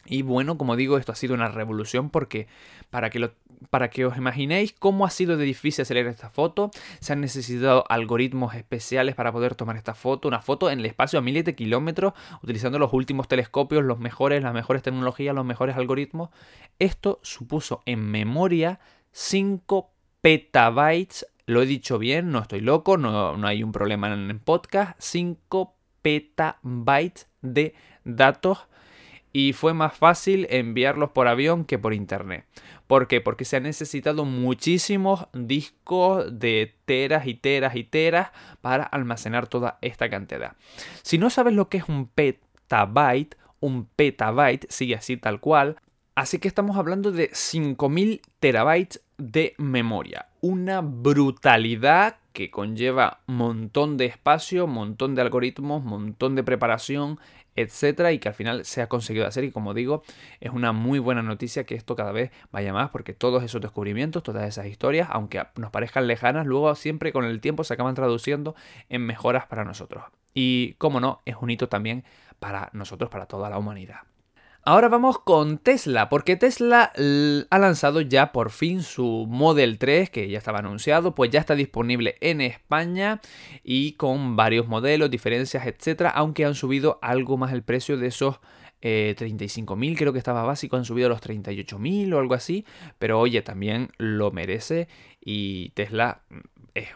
Y 0.05 0.23
bueno, 0.23 0.57
como 0.57 0.75
digo, 0.75 0.97
esto 0.97 1.11
ha 1.11 1.15
sido 1.15 1.35
una 1.35 1.47
revolución 1.47 2.09
porque 2.09 2.47
para 2.89 3.09
que, 3.11 3.31
para 3.69 3.89
que 3.89 4.05
os 4.05 4.17
imaginéis 4.17 4.73
cómo 4.73 5.05
ha 5.05 5.11
sido 5.11 5.37
de 5.37 5.45
difícil 5.45 5.83
hacer 5.83 5.97
esta 5.97 6.29
foto, 6.31 6.71
se 6.99 7.13
han 7.13 7.21
necesitado 7.21 7.85
algoritmos 7.87 8.55
especiales 8.55 9.13
para 9.13 9.31
poder 9.31 9.53
tomar 9.53 9.77
esta 9.77 9.93
foto, 9.93 10.27
una 10.27 10.41
foto 10.41 10.71
en 10.71 10.79
el 10.79 10.85
espacio 10.87 11.19
a 11.19 11.21
miles 11.21 11.45
de 11.45 11.53
kilómetros, 11.53 12.13
utilizando 12.41 12.79
los 12.79 12.91
últimos 12.93 13.27
telescopios, 13.27 13.83
los 13.83 13.99
mejores, 13.99 14.41
las 14.41 14.53
mejores 14.53 14.81
tecnologías, 14.81 15.35
los 15.35 15.45
mejores 15.45 15.77
algoritmos. 15.77 16.31
Esto 16.79 17.19
supuso 17.21 17.83
en 17.85 18.09
memoria 18.09 18.79
5 19.11 19.91
petabytes 20.21 21.27
lo 21.45 21.61
he 21.61 21.65
dicho 21.65 21.97
bien, 21.97 22.31
no 22.31 22.39
estoy 22.39 22.61
loco, 22.61 22.97
no, 22.97 23.35
hay 23.47 23.63
un 23.63 23.71
problema 23.71 24.13
en 24.13 24.29
el 24.29 24.39
podcast. 24.39 24.95
5 24.99 25.75
petabytes 26.01 27.27
de 27.41 27.75
datos 28.03 28.67
y 29.33 29.53
fue 29.53 29.73
más 29.73 29.95
fácil 29.95 30.47
enviarlos 30.49 31.11
por 31.11 31.27
avión 31.27 31.65
que 31.65 31.79
por 31.79 31.93
internet. 31.93 32.45
¿Por 32.87 33.07
qué? 33.07 33.21
Porque 33.21 33.45
se 33.45 33.55
han 33.57 33.63
necesitado 33.63 34.25
muchísimos 34.25 35.27
discos 35.33 36.39
de 36.39 36.75
teras 36.85 37.25
y 37.25 37.35
teras 37.35 37.75
y 37.75 37.85
teras 37.85 38.31
para 38.59 38.83
almacenar 38.83 39.47
toda 39.47 39.77
esta 39.81 40.09
cantidad. 40.09 40.57
Si 41.01 41.17
no 41.17 41.29
sabes 41.29 41.53
lo 41.53 41.69
que 41.69 41.77
es 41.77 41.87
un 41.87 42.07
petabyte, 42.07 43.37
un 43.61 43.85
petabyte 43.85 44.69
sigue 44.69 44.95
así 44.95 45.15
tal 45.15 45.39
cual. 45.39 45.77
Así 46.15 46.39
que 46.39 46.49
estamos 46.49 46.75
hablando 46.75 47.11
de 47.11 47.29
5000 47.31 48.21
terabytes 48.39 49.01
de 49.17 49.53
memoria. 49.57 50.27
Una 50.41 50.81
brutalidad 50.81 52.17
que 52.33 52.49
conlleva 52.49 53.19
montón 53.27 53.97
de 53.97 54.05
espacio, 54.05 54.65
montón 54.65 55.13
de 55.13 55.21
algoritmos, 55.21 55.83
montón 55.83 56.35
de 56.35 56.43
preparación, 56.43 57.19
etcétera, 57.55 58.11
y 58.11 58.19
que 58.19 58.29
al 58.29 58.33
final 58.33 58.65
se 58.65 58.81
ha 58.81 58.87
conseguido 58.87 59.27
hacer. 59.27 59.43
Y 59.43 59.51
como 59.51 59.73
digo, 59.73 60.03
es 60.39 60.51
una 60.51 60.71
muy 60.71 60.99
buena 60.99 61.21
noticia 61.21 61.65
que 61.65 61.75
esto 61.75 61.95
cada 61.95 62.11
vez 62.11 62.31
vaya 62.51 62.73
más, 62.73 62.89
porque 62.89 63.13
todos 63.13 63.43
esos 63.43 63.61
descubrimientos, 63.61 64.23
todas 64.23 64.47
esas 64.47 64.65
historias, 64.65 65.09
aunque 65.11 65.43
nos 65.57 65.69
parezcan 65.69 66.07
lejanas, 66.07 66.47
luego 66.47 66.73
siempre 66.75 67.13
con 67.13 67.25
el 67.25 67.39
tiempo 67.39 67.63
se 67.63 67.73
acaban 67.73 67.95
traduciendo 67.95 68.55
en 68.89 69.05
mejoras 69.05 69.45
para 69.45 69.63
nosotros. 69.63 70.05
Y 70.33 70.73
como 70.79 70.99
no, 70.99 71.21
es 71.25 71.35
un 71.39 71.49
hito 71.49 71.69
también 71.69 72.03
para 72.39 72.69
nosotros, 72.73 73.09
para 73.09 73.27
toda 73.27 73.49
la 73.49 73.59
humanidad. 73.59 74.01
Ahora 74.63 74.89
vamos 74.89 75.17
con 75.17 75.57
Tesla, 75.57 76.07
porque 76.07 76.35
Tesla 76.35 76.91
ha 77.49 77.59
lanzado 77.59 77.99
ya 78.01 78.31
por 78.31 78.51
fin 78.51 78.83
su 78.83 79.25
Model 79.27 79.79
3, 79.79 80.11
que 80.11 80.29
ya 80.29 80.37
estaba 80.37 80.59
anunciado, 80.59 81.15
pues 81.15 81.31
ya 81.31 81.39
está 81.39 81.55
disponible 81.55 82.15
en 82.21 82.41
España 82.41 83.21
y 83.63 83.93
con 83.93 84.35
varios 84.35 84.67
modelos, 84.67 85.09
diferencias, 85.09 85.65
etcétera, 85.65 86.11
aunque 86.11 86.45
han 86.45 86.53
subido 86.53 86.99
algo 87.01 87.37
más 87.37 87.53
el 87.53 87.63
precio 87.63 87.97
de 87.97 88.07
esos 88.07 88.39
35.000, 88.83 89.93
eh, 89.93 89.95
creo 89.97 90.13
que 90.13 90.19
estaba 90.19 90.43
básico, 90.43 90.77
han 90.77 90.85
subido 90.85 91.07
a 91.07 91.09
los 91.09 91.21
38.000 91.21 92.13
o 92.13 92.19
algo 92.19 92.35
así, 92.35 92.63
pero 92.99 93.19
oye, 93.19 93.41
también 93.41 93.89
lo 93.97 94.29
merece 94.29 94.87
y 95.19 95.69
Tesla 95.69 96.21
mm, 96.29 96.39
es 96.75 96.89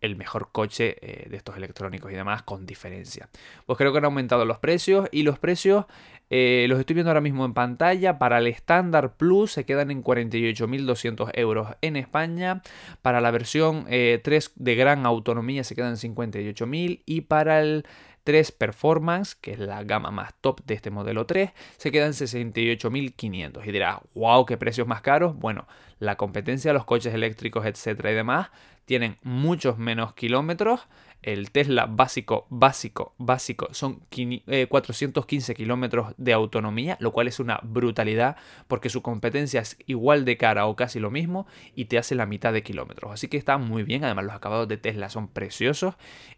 el 0.00 0.16
mejor 0.16 0.50
coche 0.52 0.96
eh, 1.00 1.28
de 1.28 1.36
estos 1.36 1.56
electrónicos 1.56 2.12
y 2.12 2.14
demás 2.14 2.42
con 2.42 2.66
diferencia. 2.66 3.28
Pues 3.66 3.76
creo 3.78 3.92
que 3.92 3.98
han 3.98 4.04
aumentado 4.04 4.44
los 4.44 4.58
precios 4.58 5.08
y 5.10 5.22
los 5.22 5.38
precios 5.38 5.86
eh, 6.30 6.66
los 6.68 6.78
estoy 6.78 6.94
viendo 6.94 7.10
ahora 7.10 7.20
mismo 7.20 7.44
en 7.44 7.54
pantalla. 7.54 8.18
Para 8.18 8.38
el 8.38 8.46
estándar 8.46 9.16
Plus 9.16 9.52
se 9.52 9.64
quedan 9.64 9.90
en 9.90 10.02
48.200 10.02 11.30
euros 11.34 11.68
en 11.80 11.96
España. 11.96 12.62
Para 13.02 13.20
la 13.20 13.30
versión 13.30 13.84
3 13.84 13.88
eh, 13.88 14.22
de 14.54 14.74
gran 14.74 15.06
autonomía 15.06 15.64
se 15.64 15.74
quedan 15.74 15.96
en 16.00 16.14
58.000 16.14 17.02
y 17.06 17.22
para 17.22 17.60
el 17.60 17.86
3 18.24 18.52
Performance, 18.52 19.34
que 19.34 19.52
es 19.52 19.58
la 19.58 19.82
gama 19.84 20.10
más 20.10 20.34
top 20.42 20.60
de 20.66 20.74
este 20.74 20.90
modelo 20.90 21.24
3, 21.24 21.50
se 21.78 21.90
quedan 21.90 22.12
68.500. 22.12 23.66
Y 23.66 23.72
dirás, 23.72 24.00
wow, 24.14 24.44
qué 24.44 24.58
precios 24.58 24.86
más 24.86 25.00
caros. 25.00 25.34
Bueno, 25.34 25.66
la 25.98 26.16
competencia 26.16 26.74
los 26.74 26.84
coches 26.84 27.14
eléctricos, 27.14 27.64
etcétera 27.64 28.12
y 28.12 28.14
demás, 28.14 28.50
tienen 28.84 29.16
muchos 29.22 29.78
menos 29.78 30.12
kilómetros. 30.12 30.88
El 31.22 31.50
Tesla 31.50 31.86
básico, 31.86 32.46
básico, 32.48 33.14
básico 33.18 33.68
son 33.72 34.00
415 34.68 35.52
eh, 35.52 35.54
kilómetros 35.54 36.14
de 36.16 36.32
autonomía, 36.32 36.96
lo 37.00 37.12
cual 37.12 37.26
es 37.26 37.40
una 37.40 37.60
brutalidad 37.62 38.36
porque 38.68 38.88
su 38.88 39.02
competencia 39.02 39.60
es 39.60 39.76
igual 39.86 40.24
de 40.24 40.36
cara 40.36 40.66
o 40.66 40.76
casi 40.76 41.00
lo 41.00 41.10
mismo 41.10 41.46
y 41.74 41.86
te 41.86 41.98
hace 41.98 42.14
la 42.14 42.26
mitad 42.26 42.52
de 42.52 42.62
kilómetros. 42.62 43.12
Así 43.12 43.28
que 43.28 43.36
está 43.36 43.58
muy 43.58 43.82
bien, 43.82 44.04
además 44.04 44.26
los 44.26 44.34
acabados 44.34 44.68
de 44.68 44.76
Tesla 44.76 45.10
son 45.10 45.28
preciosos 45.28 45.94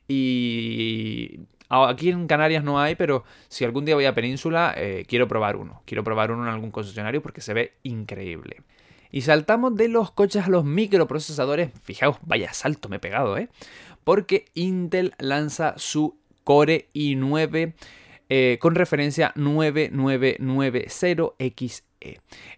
y 0.08 1.40
Aquí 1.70 2.08
en 2.08 2.26
Canarias 2.26 2.64
no 2.64 2.80
hay, 2.80 2.96
pero 2.96 3.22
si 3.48 3.64
algún 3.64 3.84
día 3.84 3.94
voy 3.94 4.04
a 4.04 4.12
Península, 4.12 4.74
eh, 4.76 5.04
quiero 5.06 5.28
probar 5.28 5.54
uno. 5.54 5.82
Quiero 5.86 6.02
probar 6.02 6.32
uno 6.32 6.42
en 6.42 6.52
algún 6.52 6.72
concesionario 6.72 7.22
porque 7.22 7.40
se 7.40 7.54
ve 7.54 7.74
increíble. 7.84 8.62
Y 9.12 9.22
saltamos 9.22 9.76
de 9.76 9.88
los 9.88 10.10
coches 10.10 10.44
a 10.44 10.48
los 10.48 10.64
microprocesadores. 10.64 11.70
Fijaos, 11.84 12.16
vaya 12.22 12.52
salto 12.52 12.88
me 12.88 12.96
he 12.96 12.98
pegado, 12.98 13.38
¿eh? 13.38 13.48
Porque 14.04 14.46
Intel 14.54 15.12
lanza 15.18 15.74
su 15.76 16.18
Core 16.44 16.88
i9 16.94 17.74
eh, 18.28 18.58
con 18.60 18.74
referencia 18.74 19.32
9990XE. 19.34 21.82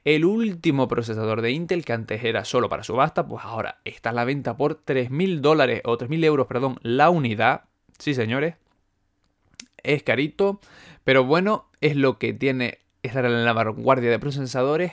El 0.05 0.25
último 0.25 0.87
procesador 0.87 1.43
de 1.43 1.51
Intel 1.51 1.85
que 1.85 1.93
antes 1.93 2.23
era 2.23 2.45
solo 2.45 2.69
para 2.69 2.85
subasta, 2.85 3.27
pues 3.27 3.45
ahora 3.45 3.81
está 3.85 4.11
a 4.11 4.13
la 4.13 4.25
venta 4.25 4.57
por 4.57 4.85
3.000 4.85 5.41
dólares 5.41 5.81
o 5.85 5.99
3.000 5.99 6.25
euros, 6.25 6.47
perdón, 6.47 6.79
la 6.83 7.11
unidad. 7.11 7.65
Sí, 7.99 8.15
señores, 8.15 8.55
es 9.83 10.03
carito, 10.03 10.61
pero 11.05 11.25
bueno, 11.25 11.69
es 11.81 11.97
lo 11.97 12.19
que 12.19 12.33
tiene 12.33 12.79
estar 13.03 13.25
en 13.25 13.45
la 13.45 13.53
vanguardia 13.53 14.11
de 14.11 14.19
procesadores. 14.19 14.93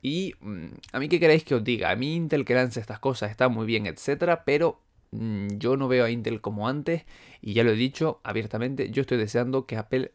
Y 0.00 0.34
mm, 0.40 0.66
a 0.92 0.98
mí 0.98 1.08
qué 1.08 1.20
queréis 1.20 1.44
que 1.44 1.54
os 1.54 1.64
diga, 1.64 1.90
a 1.90 1.96
mí 1.96 2.14
Intel 2.14 2.44
que 2.44 2.54
lance 2.54 2.80
estas 2.80 2.98
cosas 2.98 3.30
está 3.30 3.48
muy 3.48 3.66
bien, 3.66 3.86
etcétera, 3.86 4.44
pero 4.44 4.80
yo 5.12 5.76
no 5.76 5.88
veo 5.88 6.04
a 6.04 6.10
Intel 6.10 6.40
como 6.40 6.68
antes 6.68 7.04
y 7.40 7.52
ya 7.52 7.64
lo 7.64 7.70
he 7.70 7.76
dicho 7.76 8.20
abiertamente, 8.24 8.90
yo 8.90 9.02
estoy 9.02 9.18
deseando 9.18 9.66
que 9.66 9.76
Apple 9.76 10.12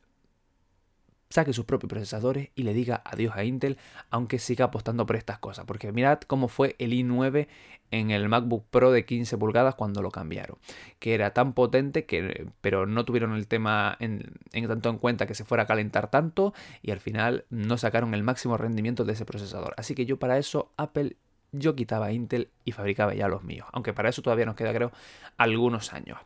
saque 1.30 1.54
sus 1.54 1.66
propios 1.66 1.90
procesadores 1.90 2.50
y 2.56 2.64
le 2.64 2.74
diga 2.74 3.02
adiós 3.06 3.36
a 3.36 3.44
Intel, 3.44 3.78
aunque 4.10 4.40
siga 4.40 4.66
apostando 4.66 5.06
por 5.06 5.16
estas 5.16 5.40
cosas. 5.40 5.66
Porque 5.66 5.92
mirad 5.92 6.20
cómo 6.22 6.48
fue 6.48 6.76
el 6.80 6.94
i9 6.94 7.48
en 7.92 8.12
el 8.12 8.28
MacBook 8.30 8.66
Pro 8.70 8.92
de 8.92 9.06
15 9.06 9.38
pulgadas 9.38 9.76
cuando 9.76 10.02
lo 10.02 10.12
cambiaron. 10.12 10.58
Que 11.00 11.14
era 11.14 11.34
tan 11.34 11.54
potente 11.54 12.06
que, 12.06 12.48
pero 12.62 12.86
no 12.86 13.06
tuvieron 13.06 13.34
el 13.34 13.48
tema 13.48 13.96
en, 14.00 14.34
en 14.54 14.68
tanto 14.68 14.90
en 14.90 14.98
cuenta 14.98 15.28
que 15.28 15.36
se 15.36 15.46
fuera 15.46 15.64
a 15.64 15.68
calentar 15.68 16.10
tanto 16.10 16.54
y 16.82 16.92
al 16.92 17.00
final 17.00 17.46
no 17.50 17.78
sacaron 17.78 18.14
el 18.14 18.24
máximo 18.24 18.58
rendimiento 18.58 19.06
de 19.06 19.14
ese 19.14 19.26
procesador. 19.26 19.74
Así 19.78 19.96
que 19.96 20.06
yo 20.06 20.18
para 20.18 20.38
eso 20.38 20.72
Apple 20.78 21.18
yo 21.52 21.76
quitaba 21.76 22.12
Intel 22.12 22.50
y 22.66 22.72
fabricaba 22.72 23.14
ya 23.14 23.28
los 23.28 23.44
míos. 23.44 23.68
Aunque 23.72 23.94
para 23.94 24.10
eso 24.10 24.22
todavía 24.22 24.46
nos 24.46 24.56
queda, 24.56 24.74
creo, 24.74 24.92
algunos 25.38 25.94
años. 25.94 26.20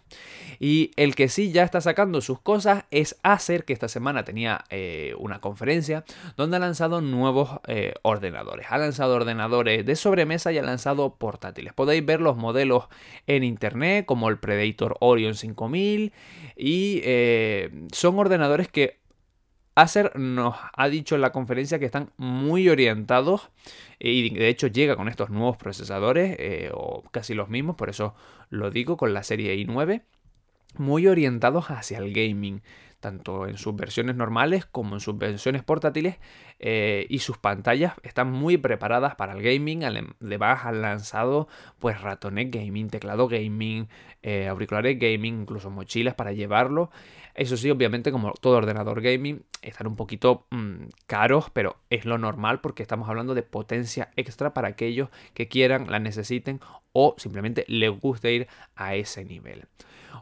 Y 0.60 0.92
el 0.96 1.16
que 1.16 1.30
sí 1.30 1.52
ya 1.52 1.64
está 1.64 1.82
sacando 1.82 2.22
sus 2.22 2.40
cosas 2.40 2.86
es 2.92 3.20
Acer, 3.24 3.66
que 3.66 3.74
esta 3.74 3.88
semana 3.88 4.24
tenía 4.24 4.64
eh, 4.70 5.14
una 5.20 5.40
conferencia 5.40 6.04
donde 6.38 6.58
ha 6.58 6.60
lanzado 6.60 7.02
nuevos 7.02 7.60
eh, 7.68 7.94
ordenadores. 8.02 8.68
Ha 8.70 8.78
lanzado 8.78 9.16
ordenadores 9.16 9.86
de 9.86 9.96
sobremesa 9.96 10.52
y 10.52 10.58
ha 10.58 10.64
lanzado 10.64 11.16
portátiles. 11.16 11.74
Podéis 11.74 12.06
ver 12.06 12.22
los 12.22 12.38
modelos 12.38 12.86
en 13.28 13.44
internet, 13.44 14.06
como 14.06 14.30
el 14.30 14.40
Predator 14.40 14.98
Orion 15.00 15.36
5000. 15.36 16.14
Y 16.56 17.02
eh, 17.04 17.88
son 17.92 18.18
ordenadores 18.18 18.68
que 18.68 19.01
Acer 19.82 20.16
nos 20.16 20.56
ha 20.74 20.90
dicho 20.90 21.16
en 21.16 21.22
la 21.22 21.32
conferencia 21.32 21.80
que 21.80 21.86
están 21.86 22.12
muy 22.16 22.70
orientados 22.70 23.50
y 23.98 24.30
de 24.30 24.48
hecho 24.48 24.68
llega 24.68 24.96
con 24.96 25.08
estos 25.08 25.32
nuevos 25.32 25.58
procesadores 25.58 26.36
eh, 26.38 26.70
o 26.72 27.02
casi 27.10 27.34
los 27.34 27.50
mismos, 27.50 27.78
por 27.78 27.90
eso 27.90 28.14
lo 28.52 28.70
digo 28.70 28.96
con 28.96 29.16
la 29.16 29.24
serie 29.24 29.56
i9, 29.56 30.04
muy 30.78 31.08
orientados 31.08 31.72
hacia 31.72 31.98
el 31.98 32.14
gaming 32.14 32.62
tanto 33.00 33.48
en 33.48 33.58
sus 33.58 33.76
versiones 33.76 34.16
normales 34.16 34.66
como 34.66 34.96
en 34.96 35.00
sus 35.00 35.18
versiones 35.18 35.64
portátiles 35.64 36.20
eh, 36.60 37.08
y 37.10 37.18
sus 37.18 37.40
pantallas 37.40 37.94
están 38.04 38.32
muy 38.32 38.58
preparadas 38.58 39.16
para 39.16 39.34
el 39.34 39.42
gaming 39.42 39.84
además 39.84 40.64
han 40.64 40.84
lanzado 40.84 41.48
pues 41.80 42.00
ratones 42.00 42.52
gaming 42.52 42.92
teclado 42.92 43.28
gaming 43.28 43.90
eh, 44.22 44.48
auriculares 44.48 45.00
gaming 45.00 45.42
incluso 45.42 45.72
mochilas 45.72 46.14
para 46.14 46.32
llevarlo 46.32 46.92
eso 47.36 47.58
sí 47.58 47.70
obviamente 47.70 48.12
como 48.12 48.34
todo 48.34 48.58
ordenador 48.58 49.02
gaming 49.02 49.44
están 49.62 49.88
un 49.88 49.96
poquito 49.96 50.46
mm, 50.52 50.86
caros 51.08 51.50
pero 51.52 51.78
es 51.90 52.06
lo 52.06 52.18
normal 52.18 52.62
porque 52.62 52.84
estamos 52.84 53.10
hablando 53.10 53.36
de 53.36 53.44
potencia 53.44 54.12
extra 54.16 54.54
para 54.54 54.70
aquellos 54.70 55.10
que 55.34 55.48
quieran 55.48 55.90
la 55.90 56.00
necesiten 56.00 56.60
o 56.94 57.16
simplemente 57.18 57.66
les 57.68 57.92
guste 57.92 58.34
ir 58.34 58.48
a 58.76 58.96
ese 58.96 59.24
nivel 59.26 59.68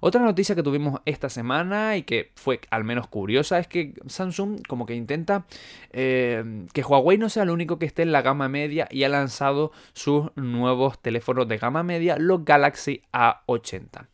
otra 0.01 0.21
noticia 0.21 0.55
que 0.55 0.63
tuvimos 0.63 1.01
esta 1.05 1.29
semana 1.29 1.97
y 1.97 2.03
que 2.03 2.31
fue 2.35 2.61
al 2.69 2.83
menos 2.83 3.07
curiosa 3.07 3.59
es 3.59 3.67
que 3.67 3.93
Samsung 4.07 4.65
como 4.67 4.85
que 4.85 4.95
intenta 4.95 5.45
eh, 5.91 6.65
que 6.73 6.81
Huawei 6.81 7.17
no 7.17 7.29
sea 7.29 7.43
el 7.43 7.49
único 7.49 7.79
que 7.79 7.85
esté 7.85 8.03
en 8.03 8.11
la 8.11 8.21
gama 8.21 8.49
media 8.49 8.87
y 8.91 9.03
ha 9.03 9.09
lanzado 9.09 9.71
sus 9.93 10.35
nuevos 10.35 10.99
teléfonos 10.99 11.47
de 11.47 11.57
gama 11.57 11.83
media, 11.83 12.17
los 12.17 12.45
Galaxy 12.45 13.01
A80. 13.13 14.07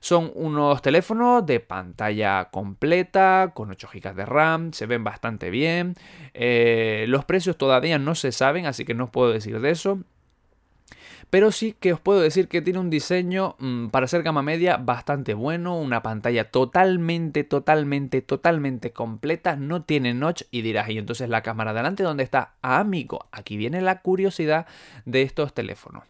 Son 0.00 0.30
unos 0.34 0.82
teléfonos 0.82 1.44
de 1.44 1.60
pantalla 1.60 2.48
completa, 2.50 3.52
con 3.54 3.70
8 3.70 3.88
GB 3.92 4.14
de 4.14 4.26
RAM, 4.26 4.72
se 4.72 4.86
ven 4.86 5.04
bastante 5.04 5.50
bien. 5.50 5.94
Eh, 6.34 7.04
los 7.08 7.24
precios 7.24 7.56
todavía 7.56 7.98
no 7.98 8.14
se 8.14 8.32
saben, 8.32 8.66
así 8.66 8.84
que 8.84 8.94
no 8.94 9.04
os 9.04 9.10
puedo 9.10 9.30
decir 9.30 9.60
de 9.60 9.70
eso. 9.70 10.00
Pero 11.30 11.52
sí 11.52 11.74
que 11.78 11.92
os 11.92 12.00
puedo 12.00 12.20
decir 12.20 12.48
que 12.48 12.60
tiene 12.60 12.80
un 12.80 12.90
diseño 12.90 13.56
mm, 13.58 13.88
para 13.88 14.08
ser 14.08 14.22
gama 14.22 14.42
media 14.42 14.76
bastante 14.76 15.34
bueno, 15.34 15.78
una 15.78 16.02
pantalla 16.02 16.50
totalmente, 16.50 17.44
totalmente, 17.44 18.20
totalmente 18.20 18.92
completa, 18.92 19.56
no 19.56 19.82
tiene 19.82 20.12
notch 20.12 20.42
y 20.50 20.62
dirás, 20.62 20.90
y 20.90 20.98
entonces 20.98 21.28
la 21.28 21.42
cámara 21.42 21.72
delante, 21.72 22.02
¿dónde 22.02 22.24
está? 22.24 22.54
Ah, 22.62 22.80
amigo, 22.80 23.26
aquí 23.32 23.56
viene 23.56 23.80
la 23.80 24.00
curiosidad 24.00 24.66
de 25.04 25.22
estos 25.22 25.54
teléfonos. 25.54 26.04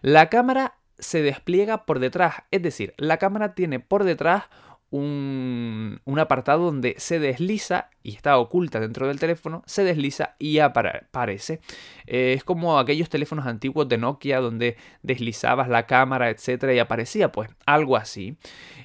La 0.00 0.28
cámara 0.30 0.74
se 0.98 1.22
despliega 1.22 1.84
por 1.84 1.98
detrás, 1.98 2.36
es 2.50 2.62
decir, 2.62 2.94
la 2.96 3.18
cámara 3.18 3.54
tiene 3.54 3.80
por 3.80 4.04
detrás 4.04 4.44
un, 4.92 6.00
apartado 6.18 6.66
donde 6.66 6.94
se 6.98 7.18
desliza 7.18 7.88
y 8.02 8.14
está 8.14 8.36
oculta 8.36 8.78
dentro 8.78 9.08
del 9.08 9.18
teléfono, 9.18 9.62
se 9.66 9.84
desliza 9.84 10.36
y 10.38 10.58
aparece. 10.58 11.60
Eh, 12.06 12.34
es 12.36 12.44
como 12.44 12.78
aquellos 12.78 13.08
teléfonos 13.08 13.46
antiguos 13.46 13.88
de 13.88 13.98
Nokia 13.98 14.40
donde 14.40 14.76
deslizabas 15.02 15.68
la 15.68 15.86
cámara, 15.86 16.28
etcétera, 16.28 16.74
y 16.74 16.78
aparecía, 16.78 17.32
pues 17.32 17.50
algo 17.64 17.96
así. 17.96 18.36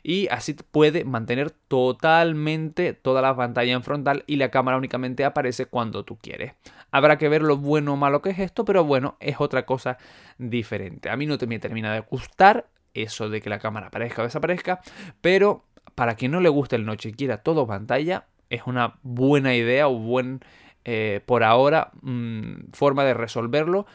Y 0.02 0.30
así 0.30 0.54
puede 0.54 1.04
mantener 1.04 1.52
totalmente 1.52 2.93
toda 2.93 3.22
la 3.22 3.36
pantalla 3.36 3.74
en 3.74 3.84
frontal 3.84 4.24
y 4.28 4.38
la 4.38 4.50
cámara 4.50 4.78
únicamente 4.78 5.26
aparece 5.26 5.65
cuando 5.65 6.06
tú 6.06 6.17
quieres. 6.17 6.54
Habrá 6.89 7.17
que 7.17 7.28
ver 7.28 7.41
lo 7.41 7.58
bueno 7.58 7.93
o 7.93 7.98
malo 7.98 8.22
que 8.22 8.30
es 8.30 8.39
esto, 8.39 8.63
pero 8.63 8.86
bueno, 8.86 9.17
es 9.20 9.36
otra 9.39 9.65
cosa 9.65 9.98
diferente. 10.38 11.10
A 11.10 11.17
mí 11.17 11.26
no 11.26 11.38
me 11.48 11.60
termina 11.60 11.93
de 11.93 12.00
gustar 12.00 12.70
eso 12.93 13.30
de 13.30 13.41
que 13.41 13.50
la 13.50 13.60
cámara 13.60 13.88
aparezca 13.88 14.22
o 14.22 14.26
desaparezca, 14.26 14.80
pero 15.22 15.66
para 15.98 16.14
quien 16.14 16.32
no 16.32 16.42
le 16.42 16.50
guste 16.50 16.76
el 16.76 16.86
noche 16.86 17.10
y 17.10 17.14
quiera 17.14 17.38
todo 17.40 17.66
pantalla, 17.66 18.28
es 18.52 18.68
una 18.68 19.00
buena 19.02 19.56
idea 19.56 19.88
o 19.88 19.98
buen, 19.98 20.42
eh, 20.86 21.22
por 21.26 21.44
ahora, 21.44 21.90
mm, 22.04 22.72
forma 22.72 23.04
de 23.04 23.16
resolverlo, 23.16 23.88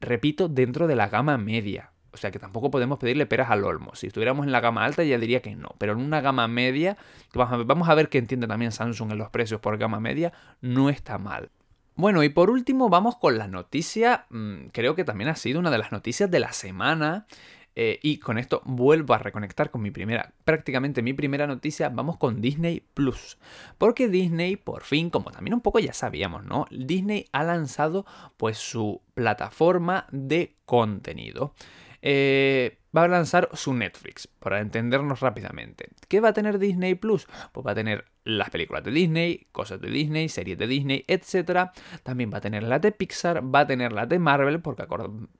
repito, 0.00 0.48
dentro 0.48 0.86
de 0.86 0.96
la 0.96 1.10
gama 1.10 1.36
media. 1.36 1.90
O 2.12 2.16
sea 2.16 2.30
que 2.30 2.38
tampoco 2.38 2.70
podemos 2.70 2.98
pedirle 2.98 3.26
peras 3.26 3.50
al 3.50 3.64
olmo. 3.64 3.94
Si 3.94 4.06
estuviéramos 4.06 4.46
en 4.46 4.52
la 4.52 4.60
gama 4.60 4.86
alta 4.86 5.04
ya 5.04 5.18
diría 5.18 5.42
que 5.42 5.54
no. 5.54 5.74
Pero 5.76 5.92
en 5.92 5.98
una 5.98 6.22
gama 6.22 6.48
media, 6.48 6.96
vamos 7.34 7.90
a 7.90 7.94
ver 7.94 8.08
qué 8.08 8.16
entiende 8.16 8.46
también 8.46 8.72
Samsung 8.72 9.12
en 9.12 9.18
los 9.18 9.28
precios 9.28 9.60
por 9.60 9.76
gama 9.76 10.00
media, 10.00 10.32
no 10.62 10.88
está 10.88 11.18
mal. 11.18 11.50
Bueno, 11.94 12.22
y 12.22 12.30
por 12.30 12.48
último 12.48 12.88
vamos 12.88 13.18
con 13.18 13.36
la 13.36 13.48
noticia, 13.48 14.24
mm, 14.30 14.68
creo 14.72 14.94
que 14.94 15.04
también 15.04 15.28
ha 15.28 15.36
sido 15.36 15.60
una 15.60 15.70
de 15.70 15.76
las 15.76 15.92
noticias 15.92 16.30
de 16.30 16.40
la 16.40 16.54
semana. 16.54 17.26
Eh, 17.76 17.98
y 18.02 18.18
con 18.18 18.38
esto 18.38 18.62
vuelvo 18.64 19.14
a 19.14 19.18
reconectar 19.18 19.70
con 19.70 19.82
mi 19.82 19.90
primera, 19.90 20.32
prácticamente 20.44 21.02
mi 21.02 21.12
primera 21.12 21.46
noticia, 21.46 21.88
vamos 21.88 22.16
con 22.16 22.40
Disney 22.40 22.82
Plus. 22.94 23.38
Porque 23.78 24.08
Disney, 24.08 24.56
por 24.56 24.82
fin, 24.82 25.10
como 25.10 25.30
también 25.30 25.54
un 25.54 25.60
poco 25.60 25.78
ya 25.78 25.92
sabíamos, 25.92 26.44
¿no? 26.44 26.66
Disney 26.70 27.26
ha 27.32 27.44
lanzado 27.44 28.04
pues 28.36 28.58
su 28.58 29.02
plataforma 29.14 30.06
de 30.10 30.56
contenido. 30.64 31.54
Eh, 32.02 32.78
va 32.96 33.04
a 33.04 33.08
lanzar 33.08 33.48
su 33.52 33.74
Netflix, 33.74 34.26
para 34.26 34.60
entendernos 34.60 35.20
rápidamente. 35.20 35.90
¿Qué 36.08 36.20
va 36.20 36.30
a 36.30 36.32
tener 36.32 36.58
Disney 36.58 36.94
Plus? 36.94 37.26
Pues 37.52 37.66
va 37.66 37.72
a 37.72 37.74
tener 37.74 38.06
las 38.38 38.50
películas 38.50 38.84
de 38.84 38.90
Disney, 38.90 39.46
cosas 39.52 39.80
de 39.80 39.90
Disney, 39.90 40.28
series 40.28 40.58
de 40.58 40.66
Disney, 40.66 41.04
etc. 41.06 41.70
También 42.02 42.30
va 42.32 42.38
a 42.38 42.40
tener 42.40 42.62
las 42.62 42.80
de 42.80 42.92
Pixar, 42.92 43.42
va 43.54 43.60
a 43.60 43.66
tener 43.66 43.92
las 43.92 44.08
de 44.08 44.18
Marvel, 44.18 44.60
porque 44.60 44.84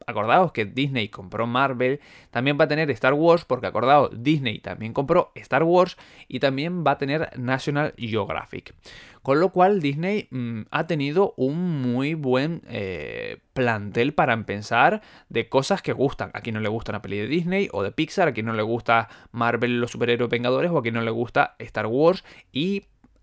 acordaos 0.07 0.53
que 0.53 0.65
Disney 0.65 1.09
compró 1.09 1.47
Marvel. 1.47 2.01
También 2.31 2.59
va 2.61 2.65
a 2.65 2.69
tener 2.69 2.91
Star 2.91 3.15
Wars, 3.15 3.45
porque 3.45 3.67
acordaos, 3.67 4.11
Disney 4.23 4.59
también 4.59 4.93
compró 4.93 5.33
Star 5.35 5.63
Wars. 5.63 5.97
Y 6.29 6.41
también 6.41 6.85
va 6.85 6.93
a 6.93 6.99
tener 6.99 7.31
National 7.39 7.95
Geographic. 7.97 8.75
Con 9.23 9.39
lo 9.39 9.51
cual 9.51 9.81
Disney 9.81 10.29
mm, 10.31 10.63
ha 10.71 10.87
tenido 10.87 11.35
un 11.37 11.83
muy 11.83 12.15
buen 12.15 12.63
eh, 12.69 13.39
plantel 13.53 14.15
para 14.15 14.33
empezar 14.33 15.03
de 15.29 15.49
cosas 15.49 15.83
que 15.83 15.93
gustan. 15.93 16.31
A 16.33 16.41
quien 16.41 16.55
no 16.55 16.61
le 16.61 16.71
gusta 16.71 16.93
una 16.93 17.03
peli 17.03 17.19
de 17.19 17.27
Disney 17.27 17.69
o 17.73 17.83
de 17.83 17.93
Pixar, 17.93 18.29
a 18.29 18.33
quien 18.33 18.47
no 18.47 18.55
le 18.55 18.63
gusta 18.63 19.09
Marvel, 19.33 19.81
los 19.81 19.91
superhéroes 19.91 20.31
vengadores 20.31 20.71
o 20.71 20.79
a 20.79 20.83
quien 20.83 20.95
no 20.95 21.03
le 21.03 21.11
gusta 21.11 21.55
Star 21.59 21.87
Wars. 21.87 22.25
Y 22.51 22.80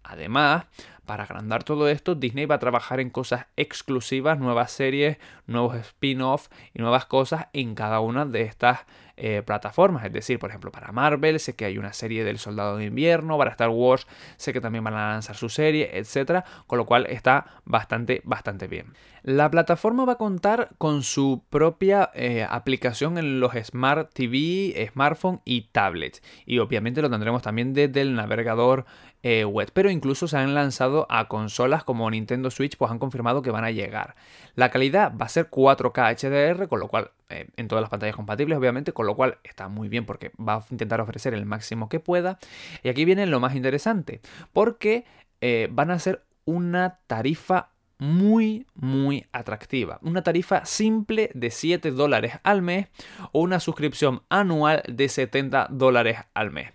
además, 0.07 0.65
para 1.07 1.23
agrandar 1.23 1.63
todo 1.63 1.87
esto, 1.87 2.15
Disney 2.15 2.45
va 2.45 2.55
a 2.55 2.59
trabajar 2.59 2.99
en 2.99 3.09
cosas 3.09 3.45
exclusivas, 3.55 4.37
nuevas 4.39 4.71
series, 4.71 5.17
nuevos 5.47 5.75
spin-offs 5.77 6.49
y 6.73 6.81
nuevas 6.81 7.05
cosas 7.05 7.47
en 7.53 7.75
cada 7.75 8.01
una 8.01 8.25
de 8.25 8.41
estas 8.41 8.79
eh, 9.15 9.41
plataformas. 9.43 10.05
Es 10.05 10.11
decir, 10.13 10.37
por 10.37 10.49
ejemplo, 10.49 10.69
para 10.69 10.91
Marvel 10.91 11.39
sé 11.39 11.55
que 11.55 11.65
hay 11.65 11.77
una 11.77 11.93
serie 11.93 12.23
del 12.23 12.37
Soldado 12.37 12.77
de 12.77 12.85
Invierno, 12.85 13.37
para 13.37 13.51
Star 13.51 13.69
Wars 13.69 14.05
sé 14.35 14.53
que 14.53 14.61
también 14.61 14.83
van 14.83 14.93
a 14.93 15.11
lanzar 15.13 15.35
su 15.37 15.49
serie, 15.49 15.97
etc. 15.97 16.43
Con 16.67 16.77
lo 16.77 16.85
cual 16.85 17.07
está 17.07 17.61
bastante, 17.63 18.21
bastante 18.25 18.67
bien. 18.67 18.93
La 19.23 19.49
plataforma 19.49 20.05
va 20.05 20.13
a 20.13 20.17
contar 20.17 20.69
con 20.77 21.03
su 21.03 21.43
propia 21.49 22.11
eh, 22.13 22.45
aplicación 22.47 23.17
en 23.17 23.39
los 23.39 23.53
Smart 23.53 24.13
TV, 24.13 24.87
smartphone 24.91 25.41
y 25.45 25.69
tablets. 25.71 26.21
Y 26.45 26.59
obviamente 26.59 27.01
lo 27.01 27.09
tendremos 27.09 27.41
también 27.41 27.73
desde 27.73 28.01
el 28.01 28.13
navegador 28.13 28.85
eh. 29.23 29.45
Pero 29.73 29.89
incluso 29.89 30.27
se 30.27 30.37
han 30.37 30.53
lanzado 30.53 31.07
a 31.09 31.27
consolas 31.27 31.83
como 31.83 32.09
Nintendo 32.09 32.51
Switch, 32.51 32.77
pues 32.77 32.91
han 32.91 32.99
confirmado 32.99 33.41
que 33.41 33.51
van 33.51 33.63
a 33.63 33.71
llegar. 33.71 34.15
La 34.55 34.69
calidad 34.71 35.13
va 35.19 35.25
a 35.25 35.29
ser 35.29 35.49
4K 35.49 36.57
HDR, 36.57 36.67
con 36.67 36.79
lo 36.79 36.87
cual 36.87 37.11
eh, 37.29 37.47
en 37.57 37.67
todas 37.67 37.81
las 37.81 37.89
pantallas 37.89 38.15
compatibles, 38.15 38.57
obviamente, 38.57 38.93
con 38.93 39.05
lo 39.05 39.15
cual 39.15 39.37
está 39.43 39.67
muy 39.67 39.89
bien 39.89 40.05
porque 40.05 40.31
va 40.39 40.55
a 40.55 40.65
intentar 40.69 41.01
ofrecer 41.01 41.33
el 41.33 41.45
máximo 41.45 41.89
que 41.89 41.99
pueda. 41.99 42.39
Y 42.83 42.89
aquí 42.89 43.05
viene 43.05 43.25
lo 43.25 43.39
más 43.39 43.55
interesante, 43.55 44.21
porque 44.53 45.05
eh, 45.41 45.67
van 45.71 45.91
a 45.91 45.99
ser 45.99 46.23
una 46.45 46.99
tarifa 47.07 47.71
muy, 47.99 48.65
muy 48.75 49.25
atractiva. 49.31 49.99
Una 50.01 50.21
tarifa 50.23 50.65
simple 50.65 51.31
de 51.33 51.51
7 51.51 51.91
dólares 51.91 52.33
al 52.43 52.61
mes 52.61 52.87
o 53.31 53.41
una 53.41 53.59
suscripción 53.59 54.21
anual 54.29 54.83
de 54.87 55.09
70 55.09 55.67
dólares 55.71 56.19
al 56.33 56.51
mes. 56.51 56.71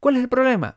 ¿Cuál 0.00 0.16
es 0.16 0.22
el 0.22 0.28
problema? 0.28 0.76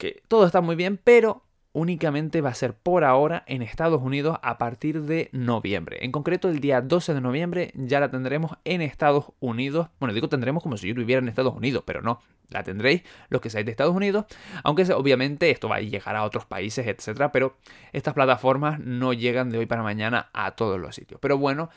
Que 0.00 0.22
todo 0.28 0.46
está 0.46 0.62
muy 0.62 0.76
bien, 0.76 0.98
pero 1.02 1.44
únicamente 1.72 2.40
va 2.40 2.48
a 2.48 2.54
ser 2.54 2.72
por 2.72 3.04
ahora 3.04 3.44
en 3.46 3.60
Estados 3.60 4.00
Unidos 4.00 4.38
a 4.42 4.56
partir 4.56 5.02
de 5.02 5.28
noviembre. 5.32 5.98
En 6.00 6.10
concreto, 6.10 6.48
el 6.48 6.60
día 6.60 6.80
12 6.80 7.12
de 7.12 7.20
noviembre 7.20 7.70
ya 7.74 8.00
la 8.00 8.10
tendremos 8.10 8.52
en 8.64 8.80
Estados 8.80 9.26
Unidos. 9.40 9.88
Bueno, 10.00 10.14
digo 10.14 10.30
tendremos 10.30 10.62
como 10.62 10.78
si 10.78 10.88
yo 10.88 10.94
viviera 10.94 11.20
en 11.20 11.28
Estados 11.28 11.54
Unidos, 11.54 11.84
pero 11.86 12.00
no, 12.00 12.22
la 12.48 12.62
tendréis 12.62 13.02
los 13.28 13.42
que 13.42 13.50
seáis 13.50 13.66
de 13.66 13.72
Estados 13.72 13.94
Unidos, 13.94 14.24
aunque 14.64 14.90
obviamente 14.92 15.50
esto 15.50 15.68
va 15.68 15.76
a 15.76 15.80
llegar 15.80 16.16
a 16.16 16.24
otros 16.24 16.46
países, 16.46 16.86
etcétera, 16.86 17.30
pero 17.30 17.58
estas 17.92 18.14
plataformas 18.14 18.80
no 18.80 19.12
llegan 19.12 19.50
de 19.50 19.58
hoy 19.58 19.66
para 19.66 19.82
mañana 19.82 20.30
a 20.32 20.52
todos 20.52 20.80
los 20.80 20.94
sitios. 20.94 21.20
Pero 21.20 21.36
bueno, 21.36 21.68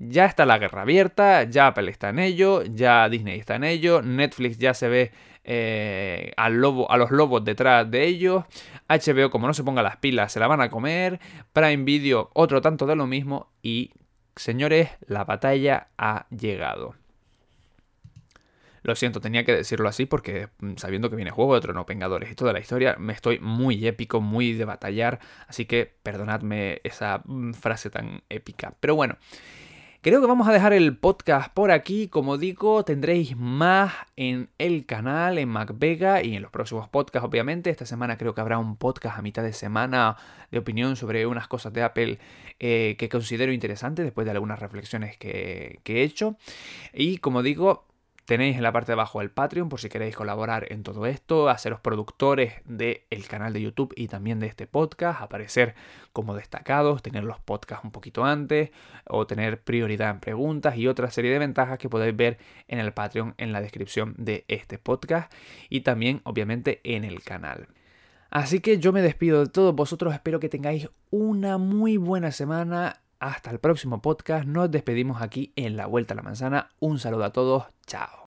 ya 0.00 0.26
está 0.26 0.46
la 0.46 0.58
guerra 0.58 0.82
abierta, 0.82 1.42
ya 1.42 1.68
Apple 1.68 1.90
está 1.90 2.10
en 2.10 2.20
ello, 2.20 2.62
ya 2.62 3.08
Disney 3.08 3.38
está 3.38 3.56
en 3.56 3.64
ello, 3.64 4.00
Netflix 4.00 4.56
ya 4.58 4.72
se 4.72 4.88
ve 4.88 5.12
eh, 5.44 6.32
al 6.36 6.62
a 6.88 6.96
los 6.96 7.10
lobos 7.10 7.44
detrás 7.44 7.90
de 7.90 8.04
ellos. 8.04 8.44
HBO, 8.88 9.30
como 9.30 9.46
no 9.48 9.54
se 9.54 9.64
ponga 9.64 9.82
las 9.82 9.96
pilas, 9.96 10.32
se 10.32 10.40
la 10.40 10.46
van 10.46 10.60
a 10.60 10.70
comer. 10.70 11.18
Prime 11.52 11.84
Video, 11.84 12.30
otro 12.34 12.60
tanto 12.60 12.86
de 12.86 12.94
lo 12.94 13.06
mismo. 13.06 13.50
Y, 13.60 13.92
señores, 14.36 14.90
la 15.06 15.24
batalla 15.24 15.88
ha 15.98 16.26
llegado. 16.30 16.94
Lo 18.82 18.94
siento, 18.94 19.20
tenía 19.20 19.44
que 19.44 19.54
decirlo 19.54 19.88
así 19.88 20.06
porque 20.06 20.48
mm, 20.60 20.76
sabiendo 20.76 21.10
que 21.10 21.16
viene 21.16 21.30
Juego 21.32 21.54
de 21.54 21.60
Tronos, 21.60 21.86
Vengadores 21.86 22.30
y 22.30 22.34
toda 22.34 22.52
la 22.52 22.60
historia, 22.60 22.96
me 22.98 23.12
estoy 23.12 23.40
muy 23.40 23.86
épico, 23.86 24.20
muy 24.20 24.52
de 24.52 24.64
batallar, 24.64 25.18
así 25.48 25.66
que 25.66 25.92
perdonadme 26.02 26.80
esa 26.84 27.22
mm, 27.24 27.52
frase 27.54 27.90
tan 27.90 28.22
épica. 28.28 28.74
Pero 28.80 28.94
bueno, 28.94 29.16
Creo 30.08 30.22
que 30.22 30.26
vamos 30.26 30.48
a 30.48 30.52
dejar 30.54 30.72
el 30.72 30.96
podcast 30.96 31.52
por 31.52 31.70
aquí. 31.70 32.08
Como 32.08 32.38
digo, 32.38 32.82
tendréis 32.82 33.36
más 33.36 33.92
en 34.16 34.48
el 34.56 34.86
canal, 34.86 35.36
en 35.36 35.50
MacVega 35.50 36.24
y 36.24 36.34
en 36.34 36.40
los 36.40 36.50
próximos 36.50 36.88
podcasts, 36.88 37.28
obviamente. 37.28 37.68
Esta 37.68 37.84
semana 37.84 38.16
creo 38.16 38.34
que 38.34 38.40
habrá 38.40 38.56
un 38.56 38.76
podcast 38.76 39.18
a 39.18 39.20
mitad 39.20 39.42
de 39.42 39.52
semana 39.52 40.16
de 40.50 40.60
opinión 40.60 40.96
sobre 40.96 41.26
unas 41.26 41.46
cosas 41.46 41.74
de 41.74 41.82
Apple 41.82 42.18
eh, 42.58 42.96
que 42.98 43.10
considero 43.10 43.52
interesantes 43.52 44.02
después 44.02 44.24
de 44.24 44.30
algunas 44.30 44.60
reflexiones 44.60 45.18
que, 45.18 45.80
que 45.82 46.00
he 46.00 46.04
hecho. 46.04 46.36
Y 46.94 47.18
como 47.18 47.42
digo, 47.42 47.84
Tenéis 48.28 48.58
en 48.58 48.62
la 48.62 48.72
parte 48.72 48.88
de 48.88 48.92
abajo 48.92 49.22
el 49.22 49.30
Patreon 49.30 49.70
por 49.70 49.80
si 49.80 49.88
queréis 49.88 50.14
colaborar 50.14 50.70
en 50.70 50.82
todo 50.82 51.06
esto, 51.06 51.48
haceros 51.48 51.80
productores 51.80 52.56
del 52.66 53.26
canal 53.26 53.54
de 53.54 53.62
YouTube 53.62 53.94
y 53.96 54.08
también 54.08 54.38
de 54.38 54.46
este 54.46 54.66
podcast, 54.66 55.22
aparecer 55.22 55.74
como 56.12 56.34
destacados, 56.34 57.00
tener 57.00 57.24
los 57.24 57.40
podcasts 57.40 57.86
un 57.86 57.90
poquito 57.90 58.26
antes 58.26 58.70
o 59.06 59.26
tener 59.26 59.62
prioridad 59.62 60.10
en 60.10 60.20
preguntas 60.20 60.76
y 60.76 60.88
otra 60.88 61.10
serie 61.10 61.30
de 61.30 61.38
ventajas 61.38 61.78
que 61.78 61.88
podéis 61.88 62.14
ver 62.14 62.36
en 62.66 62.80
el 62.80 62.92
Patreon 62.92 63.32
en 63.38 63.50
la 63.50 63.62
descripción 63.62 64.14
de 64.18 64.44
este 64.48 64.76
podcast 64.76 65.32
y 65.70 65.80
también 65.80 66.20
obviamente 66.24 66.82
en 66.84 67.04
el 67.04 67.22
canal. 67.22 67.68
Así 68.28 68.60
que 68.60 68.78
yo 68.78 68.92
me 68.92 69.00
despido 69.00 69.42
de 69.42 69.50
todos 69.50 69.74
vosotros, 69.74 70.12
espero 70.12 70.38
que 70.38 70.50
tengáis 70.50 70.90
una 71.08 71.56
muy 71.56 71.96
buena 71.96 72.30
semana 72.30 73.00
hasta 73.20 73.50
el 73.50 73.58
próximo 73.58 74.02
podcast. 74.02 74.44
Nos 74.44 74.70
despedimos 74.70 75.22
aquí 75.22 75.54
en 75.56 75.78
La 75.78 75.86
Vuelta 75.86 76.12
a 76.12 76.16
la 76.16 76.22
Manzana. 76.22 76.68
Un 76.78 76.98
saludo 76.98 77.24
a 77.24 77.32
todos. 77.32 77.77
Chao. 77.88 78.08